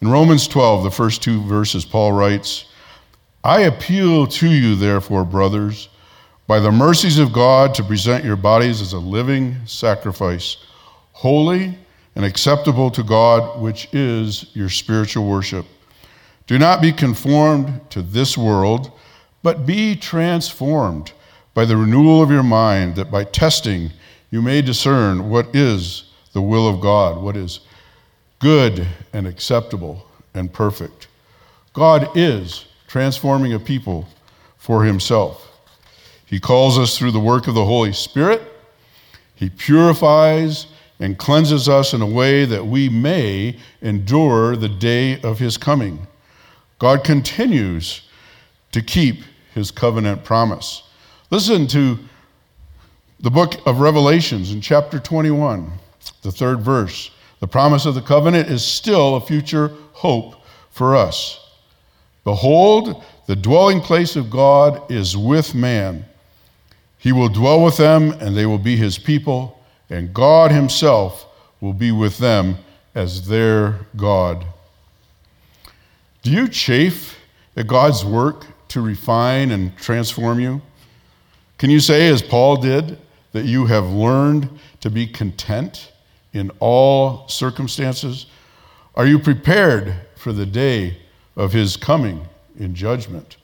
In 0.00 0.08
Romans 0.08 0.48
12, 0.48 0.84
the 0.84 0.90
first 0.90 1.22
two 1.22 1.42
verses, 1.42 1.84
Paul 1.84 2.12
writes, 2.12 2.66
I 3.44 3.62
appeal 3.62 4.26
to 4.26 4.48
you, 4.48 4.74
therefore, 4.74 5.24
brothers, 5.24 5.88
by 6.46 6.58
the 6.60 6.72
mercies 6.72 7.18
of 7.18 7.32
God, 7.32 7.74
to 7.74 7.84
present 7.84 8.24
your 8.24 8.36
bodies 8.36 8.80
as 8.80 8.94
a 8.94 8.98
living 8.98 9.56
sacrifice, 9.66 10.56
holy 11.12 11.78
and 12.18 12.26
acceptable 12.26 12.90
to 12.90 13.04
God, 13.04 13.60
which 13.60 13.88
is 13.92 14.50
your 14.52 14.68
spiritual 14.68 15.24
worship. 15.24 15.64
Do 16.48 16.58
not 16.58 16.82
be 16.82 16.90
conformed 16.90 17.80
to 17.90 18.02
this 18.02 18.36
world, 18.36 18.90
but 19.44 19.64
be 19.64 19.94
transformed 19.94 21.12
by 21.54 21.64
the 21.64 21.76
renewal 21.76 22.20
of 22.20 22.28
your 22.28 22.42
mind, 22.42 22.96
that 22.96 23.12
by 23.12 23.22
testing 23.22 23.92
you 24.32 24.42
may 24.42 24.62
discern 24.62 25.30
what 25.30 25.54
is 25.54 26.10
the 26.32 26.42
will 26.42 26.66
of 26.66 26.80
God, 26.80 27.22
what 27.22 27.36
is 27.36 27.60
good 28.40 28.84
and 29.12 29.24
acceptable 29.24 30.04
and 30.34 30.52
perfect. 30.52 31.06
God 31.72 32.08
is 32.16 32.64
transforming 32.88 33.52
a 33.52 33.60
people 33.60 34.08
for 34.56 34.82
himself. 34.82 35.60
He 36.26 36.40
calls 36.40 36.80
us 36.80 36.98
through 36.98 37.12
the 37.12 37.20
work 37.20 37.46
of 37.46 37.54
the 37.54 37.64
Holy 37.64 37.92
Spirit. 37.92 38.42
He 39.36 39.48
purifies 39.48 40.66
and 41.00 41.18
cleanses 41.18 41.68
us 41.68 41.94
in 41.94 42.02
a 42.02 42.06
way 42.06 42.44
that 42.44 42.66
we 42.66 42.88
may 42.88 43.56
endure 43.82 44.56
the 44.56 44.68
day 44.68 45.20
of 45.22 45.38
his 45.38 45.56
coming. 45.56 46.06
God 46.78 47.04
continues 47.04 48.02
to 48.72 48.82
keep 48.82 49.22
his 49.54 49.70
covenant 49.70 50.24
promise. 50.24 50.82
Listen 51.30 51.66
to 51.68 51.98
the 53.20 53.30
book 53.30 53.54
of 53.66 53.80
Revelations 53.80 54.52
in 54.52 54.60
chapter 54.60 54.98
21, 54.98 55.70
the 56.22 56.32
third 56.32 56.60
verse. 56.60 57.10
The 57.40 57.48
promise 57.48 57.86
of 57.86 57.94
the 57.94 58.02
covenant 58.02 58.48
is 58.48 58.64
still 58.64 59.16
a 59.16 59.20
future 59.20 59.72
hope 59.92 60.36
for 60.70 60.96
us. 60.96 61.44
Behold, 62.24 63.02
the 63.26 63.36
dwelling 63.36 63.80
place 63.80 64.16
of 64.16 64.30
God 64.30 64.90
is 64.90 65.16
with 65.16 65.54
man. 65.54 66.04
He 66.98 67.12
will 67.12 67.28
dwell 67.28 67.62
with 67.62 67.76
them, 67.76 68.12
and 68.12 68.36
they 68.36 68.46
will 68.46 68.58
be 68.58 68.76
his 68.76 68.98
people, 68.98 69.57
and 69.90 70.12
God 70.12 70.50
himself 70.50 71.26
will 71.60 71.72
be 71.72 71.92
with 71.92 72.18
them 72.18 72.56
as 72.94 73.26
their 73.26 73.80
God. 73.96 74.44
Do 76.22 76.30
you 76.30 76.48
chafe 76.48 77.18
at 77.56 77.66
God's 77.66 78.04
work 78.04 78.46
to 78.68 78.80
refine 78.80 79.50
and 79.50 79.76
transform 79.76 80.40
you? 80.40 80.60
Can 81.58 81.70
you 81.70 81.80
say, 81.80 82.08
as 82.08 82.22
Paul 82.22 82.56
did, 82.56 82.98
that 83.32 83.44
you 83.44 83.66
have 83.66 83.88
learned 83.88 84.48
to 84.80 84.90
be 84.90 85.06
content 85.06 85.92
in 86.32 86.50
all 86.60 87.26
circumstances? 87.28 88.26
Are 88.94 89.06
you 89.06 89.18
prepared 89.18 89.94
for 90.16 90.32
the 90.32 90.46
day 90.46 90.98
of 91.36 91.52
his 91.52 91.76
coming 91.76 92.26
in 92.58 92.74
judgment? 92.74 93.36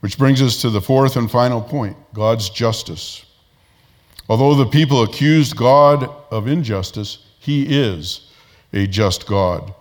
Which 0.00 0.18
brings 0.18 0.42
us 0.42 0.60
to 0.62 0.70
the 0.70 0.80
fourth 0.80 1.16
and 1.16 1.30
final 1.30 1.60
point 1.60 1.96
God's 2.12 2.50
justice. 2.50 3.24
Although 4.28 4.54
the 4.54 4.70
people 4.70 5.02
accused 5.02 5.56
God 5.56 6.08
of 6.30 6.46
injustice, 6.46 7.18
he 7.38 7.64
is 7.64 8.30
a 8.72 8.86
just 8.86 9.26
God. 9.26 9.74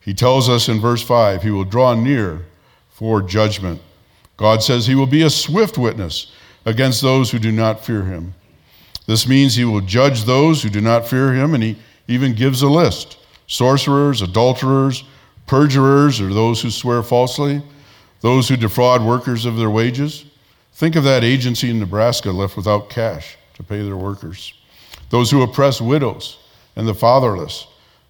He 0.00 0.14
tells 0.14 0.48
us 0.48 0.68
in 0.68 0.80
verse 0.80 1.02
5 1.02 1.42
he 1.42 1.50
will 1.50 1.64
draw 1.64 1.94
near 1.94 2.46
for 2.90 3.22
judgment. 3.22 3.80
God 4.36 4.62
says 4.62 4.86
he 4.86 4.94
will 4.94 5.06
be 5.06 5.22
a 5.22 5.30
swift 5.30 5.78
witness 5.78 6.32
against 6.64 7.02
those 7.02 7.30
who 7.30 7.38
do 7.38 7.50
not 7.50 7.84
fear 7.84 8.04
him. 8.04 8.34
This 9.06 9.26
means 9.26 9.54
he 9.54 9.64
will 9.64 9.80
judge 9.80 10.24
those 10.24 10.62
who 10.62 10.68
do 10.68 10.80
not 10.80 11.08
fear 11.08 11.32
him, 11.32 11.54
and 11.54 11.62
he 11.62 11.76
even 12.06 12.34
gives 12.34 12.62
a 12.62 12.68
list 12.68 13.18
sorcerers, 13.46 14.20
adulterers, 14.20 15.04
perjurers, 15.46 16.20
or 16.20 16.32
those 16.32 16.60
who 16.60 16.70
swear 16.70 17.02
falsely, 17.02 17.62
those 18.20 18.48
who 18.48 18.56
defraud 18.56 19.02
workers 19.02 19.46
of 19.46 19.56
their 19.56 19.70
wages. 19.70 20.26
Think 20.74 20.94
of 20.94 21.04
that 21.04 21.24
agency 21.24 21.70
in 21.70 21.80
Nebraska 21.80 22.30
left 22.30 22.56
without 22.56 22.90
cash 22.90 23.38
to 23.58 23.62
pay 23.62 23.82
their 23.82 23.96
workers. 23.96 24.54
Those 25.10 25.30
who 25.30 25.42
oppress 25.42 25.80
widows 25.80 26.38
and 26.76 26.88
the 26.88 26.94
fatherless, 26.94 27.66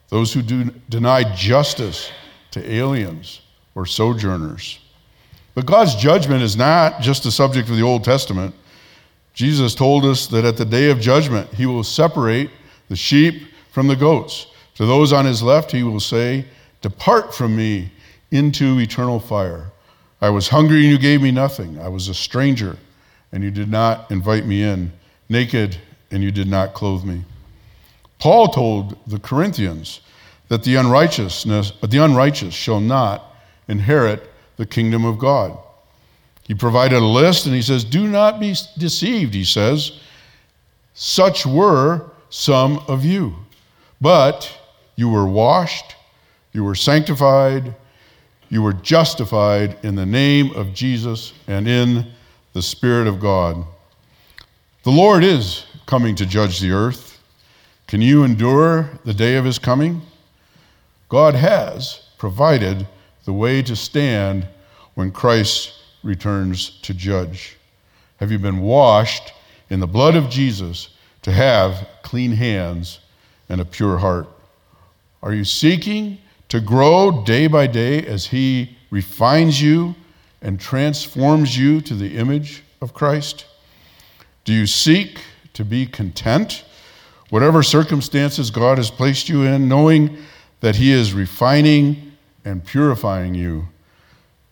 those 0.08 0.32
who 0.32 0.42
do 0.42 0.64
deny 0.88 1.34
justice 1.34 2.11
to 2.52 2.72
aliens 2.72 3.40
or 3.74 3.84
sojourners. 3.84 4.78
But 5.54 5.66
God's 5.66 5.96
judgment 5.96 6.42
is 6.42 6.56
not 6.56 7.00
just 7.00 7.24
the 7.24 7.32
subject 7.32 7.68
of 7.68 7.76
the 7.76 7.82
Old 7.82 8.04
Testament. 8.04 8.54
Jesus 9.34 9.74
told 9.74 10.04
us 10.04 10.26
that 10.28 10.44
at 10.44 10.56
the 10.56 10.64
day 10.64 10.90
of 10.90 11.00
judgment, 11.00 11.52
he 11.52 11.66
will 11.66 11.82
separate 11.82 12.50
the 12.88 12.96
sheep 12.96 13.42
from 13.72 13.88
the 13.88 13.96
goats. 13.96 14.46
To 14.76 14.87
those 14.87 15.12
on 15.12 15.24
his 15.24 15.42
left, 15.42 15.72
he 15.72 15.82
will 15.82 16.00
say, 16.00 16.44
Depart 16.80 17.34
from 17.34 17.56
me 17.56 17.90
into 18.30 18.78
eternal 18.78 19.18
fire. 19.18 19.70
I 20.20 20.30
was 20.30 20.48
hungry 20.48 20.82
and 20.82 20.90
you 20.90 20.98
gave 20.98 21.22
me 21.22 21.30
nothing. 21.30 21.78
I 21.80 21.88
was 21.88 22.08
a 22.08 22.14
stranger 22.14 22.76
and 23.32 23.42
you 23.42 23.50
did 23.50 23.70
not 23.70 24.11
invite 24.11 24.46
me 24.46 24.62
in, 24.62 24.92
naked 25.29 25.77
and 26.11 26.23
you 26.23 26.31
did 26.31 26.49
not 26.49 26.75
clothe 26.75 27.05
me. 27.05 27.25
Paul 28.19 28.49
told 28.49 28.97
the 29.07 29.19
Corinthians 29.19 30.01
that 30.49 30.64
the 30.64 30.77
unrighteousness, 30.77 31.73
the 31.83 32.03
unrighteous 32.03 32.55
shall 32.55 32.81
not 32.81 33.37
inherit 33.69 34.31
the 34.57 34.67
kingdom 34.67 35.05
of 35.05 35.19
God. 35.19 35.57
He 36.45 36.55
provided 36.55 36.97
a 36.97 37.05
list 37.05 37.47
and 37.47 37.55
he 37.55 37.62
says, 37.62 37.85
Do 37.85 38.09
not 38.09 38.41
be 38.41 38.55
deceived, 38.79 39.35
he 39.35 39.45
says. 39.45 40.01
Such 40.95 41.47
were 41.47 42.11
some 42.31 42.79
of 42.88 43.05
you. 43.05 43.37
But 44.01 44.53
you 44.97 45.11
were 45.11 45.27
washed, 45.27 45.95
you 46.53 46.64
were 46.64 46.75
sanctified, 46.75 47.75
you 48.49 48.62
were 48.62 48.73
justified 48.73 49.79
in 49.83 49.95
the 49.95 50.07
name 50.07 50.53
of 50.53 50.73
Jesus 50.73 51.35
and 51.47 51.69
in 51.69 52.11
the 52.55 52.62
Spirit 52.62 53.07
of 53.07 53.21
God. 53.21 53.64
The 54.88 54.94
Lord 54.94 55.22
is 55.22 55.66
coming 55.85 56.14
to 56.14 56.24
judge 56.24 56.61
the 56.61 56.70
earth. 56.70 57.20
Can 57.88 58.01
you 58.01 58.24
endure 58.24 58.88
the 59.05 59.12
day 59.12 59.37
of 59.37 59.44
his 59.44 59.59
coming? 59.59 60.01
God 61.11 61.35
has 61.35 62.09
provided 62.16 62.88
the 63.27 63.35
way 63.35 63.61
to 63.64 63.77
stand 63.77 64.48
when 64.94 65.11
Christ 65.11 65.74
returns 66.03 66.81
to 66.81 66.94
judge. 66.94 67.59
Have 68.16 68.33
you 68.33 68.38
been 68.38 68.61
washed 68.61 69.35
in 69.68 69.79
the 69.79 69.87
blood 69.87 70.16
of 70.16 70.31
Jesus 70.31 70.88
to 71.20 71.33
have 71.33 71.87
clean 72.01 72.33
hands 72.33 73.01
and 73.51 73.61
a 73.61 73.66
pure 73.66 73.98
heart? 73.98 74.27
Are 75.22 75.35
you 75.35 75.44
seeking 75.44 76.16
to 76.48 76.62
grow 76.62 77.24
day 77.27 77.46
by 77.46 77.66
day 77.66 78.07
as 78.07 78.24
He 78.24 78.74
refines 78.90 79.61
you 79.61 79.94
and 80.40 80.59
transforms 80.59 81.59
you 81.59 81.83
to 81.83 81.94
the 81.94 82.16
image 82.16 82.62
of 82.81 82.94
Christ? 82.94 83.44
Do 84.48 84.54
you 84.54 84.66
seek 84.66 85.20
to 85.52 85.62
be 85.62 85.84
content, 85.84 86.64
whatever 87.28 87.62
circumstances 87.62 88.50
God 88.50 88.78
has 88.78 88.90
placed 88.90 89.28
you 89.28 89.42
in, 89.42 89.68
knowing 89.68 90.16
that 90.61 90.74
He 90.74 90.90
is 90.90 91.12
refining 91.12 92.12
and 92.46 92.64
purifying 92.64 93.34
you, 93.34 93.68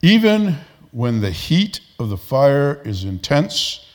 even 0.03 0.59
when 0.91 1.23
the 1.23 1.31
heat 1.31 1.81
of 1.99 2.11
the 2.11 2.19
fire 2.19 2.83
is 2.85 3.05
intense 3.05 3.87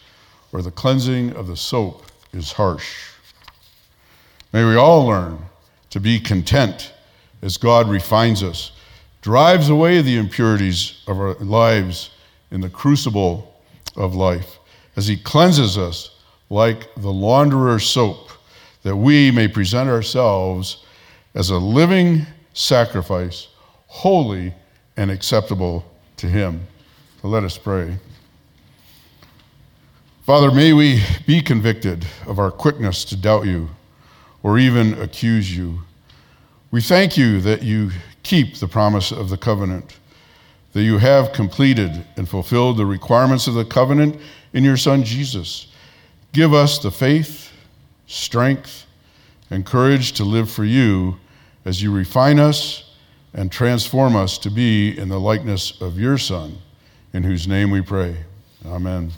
or 0.51 0.63
the 0.63 0.71
cleansing 0.71 1.33
of 1.33 1.45
the 1.45 1.55
soap 1.55 2.07
is 2.33 2.51
harsh. 2.51 3.11
May 4.53 4.65
we 4.65 4.77
all 4.77 5.05
learn 5.05 5.37
to 5.91 5.99
be 5.99 6.19
content 6.19 6.93
as 7.43 7.57
God 7.57 7.87
refines 7.87 8.41
us, 8.41 8.71
drives 9.21 9.69
away 9.69 10.01
the 10.01 10.17
impurities 10.17 11.03
of 11.05 11.19
our 11.19 11.35
lives 11.35 12.09
in 12.49 12.59
the 12.59 12.71
crucible 12.71 13.53
of 13.95 14.15
life, 14.15 14.57
as 14.95 15.08
He 15.08 15.17
cleanses 15.17 15.77
us 15.77 16.15
like 16.49 16.93
the 16.95 17.12
launderer's 17.12 17.86
soap, 17.86 18.30
that 18.84 18.95
we 18.95 19.32
may 19.32 19.47
present 19.47 19.89
ourselves 19.89 20.86
as 21.36 21.49
a 21.49 21.58
living 21.58 22.25
sacrifice, 22.54 23.47
holy 23.88 24.54
and 24.97 25.10
acceptable 25.10 25.86
to 26.17 26.27
Him. 26.27 26.65
So 27.21 27.27
let 27.27 27.43
us 27.43 27.58
pray. 27.58 27.97
Father, 30.25 30.51
may 30.51 30.73
we 30.73 31.04
be 31.25 31.41
convicted 31.41 32.06
of 32.27 32.39
our 32.39 32.51
quickness 32.51 33.04
to 33.06 33.15
doubt 33.15 33.45
you 33.45 33.69
or 34.43 34.60
even 34.60 34.93
accuse 35.01 35.56
you. 35.56 35.80
We 36.71 36.82
thank 36.82 37.17
you 37.17 37.41
that 37.41 37.63
you 37.63 37.91
keep 38.23 38.58
the 38.58 38.67
promise 38.67 39.12
of 39.12 39.30
the 39.30 39.38
covenant, 39.38 39.97
that 40.73 40.84
you 40.84 40.97
have 40.99 41.34
completed 41.34 42.06
and 42.15 42.30
fulfilled 42.30 42.77
the 42.77 42.86
requirements 42.86 43.47
of 43.47 43.56
the 43.56 43.65
covenant 43.65 44.19
in 44.53 44.63
your 44.63 44.77
Son 44.77 45.03
Jesus. 45.03 45.67
Give 46.33 46.53
us 46.53 46.79
the 46.79 46.91
faith, 46.91 47.51
strength, 48.07 48.85
and 49.49 49.65
courage 49.65 50.13
to 50.13 50.23
live 50.23 50.49
for 50.49 50.63
you 50.63 51.17
as 51.65 51.81
you 51.81 51.93
refine 51.93 52.39
us 52.39 52.91
and 53.33 53.51
transform 53.51 54.15
us 54.15 54.37
to 54.39 54.49
be 54.49 54.97
in 54.97 55.09
the 55.09 55.19
likeness 55.19 55.79
of 55.81 55.99
your 55.99 56.17
Son, 56.17 56.57
in 57.13 57.23
whose 57.23 57.47
name 57.47 57.71
we 57.71 57.81
pray. 57.81 58.17
Amen. 58.65 59.11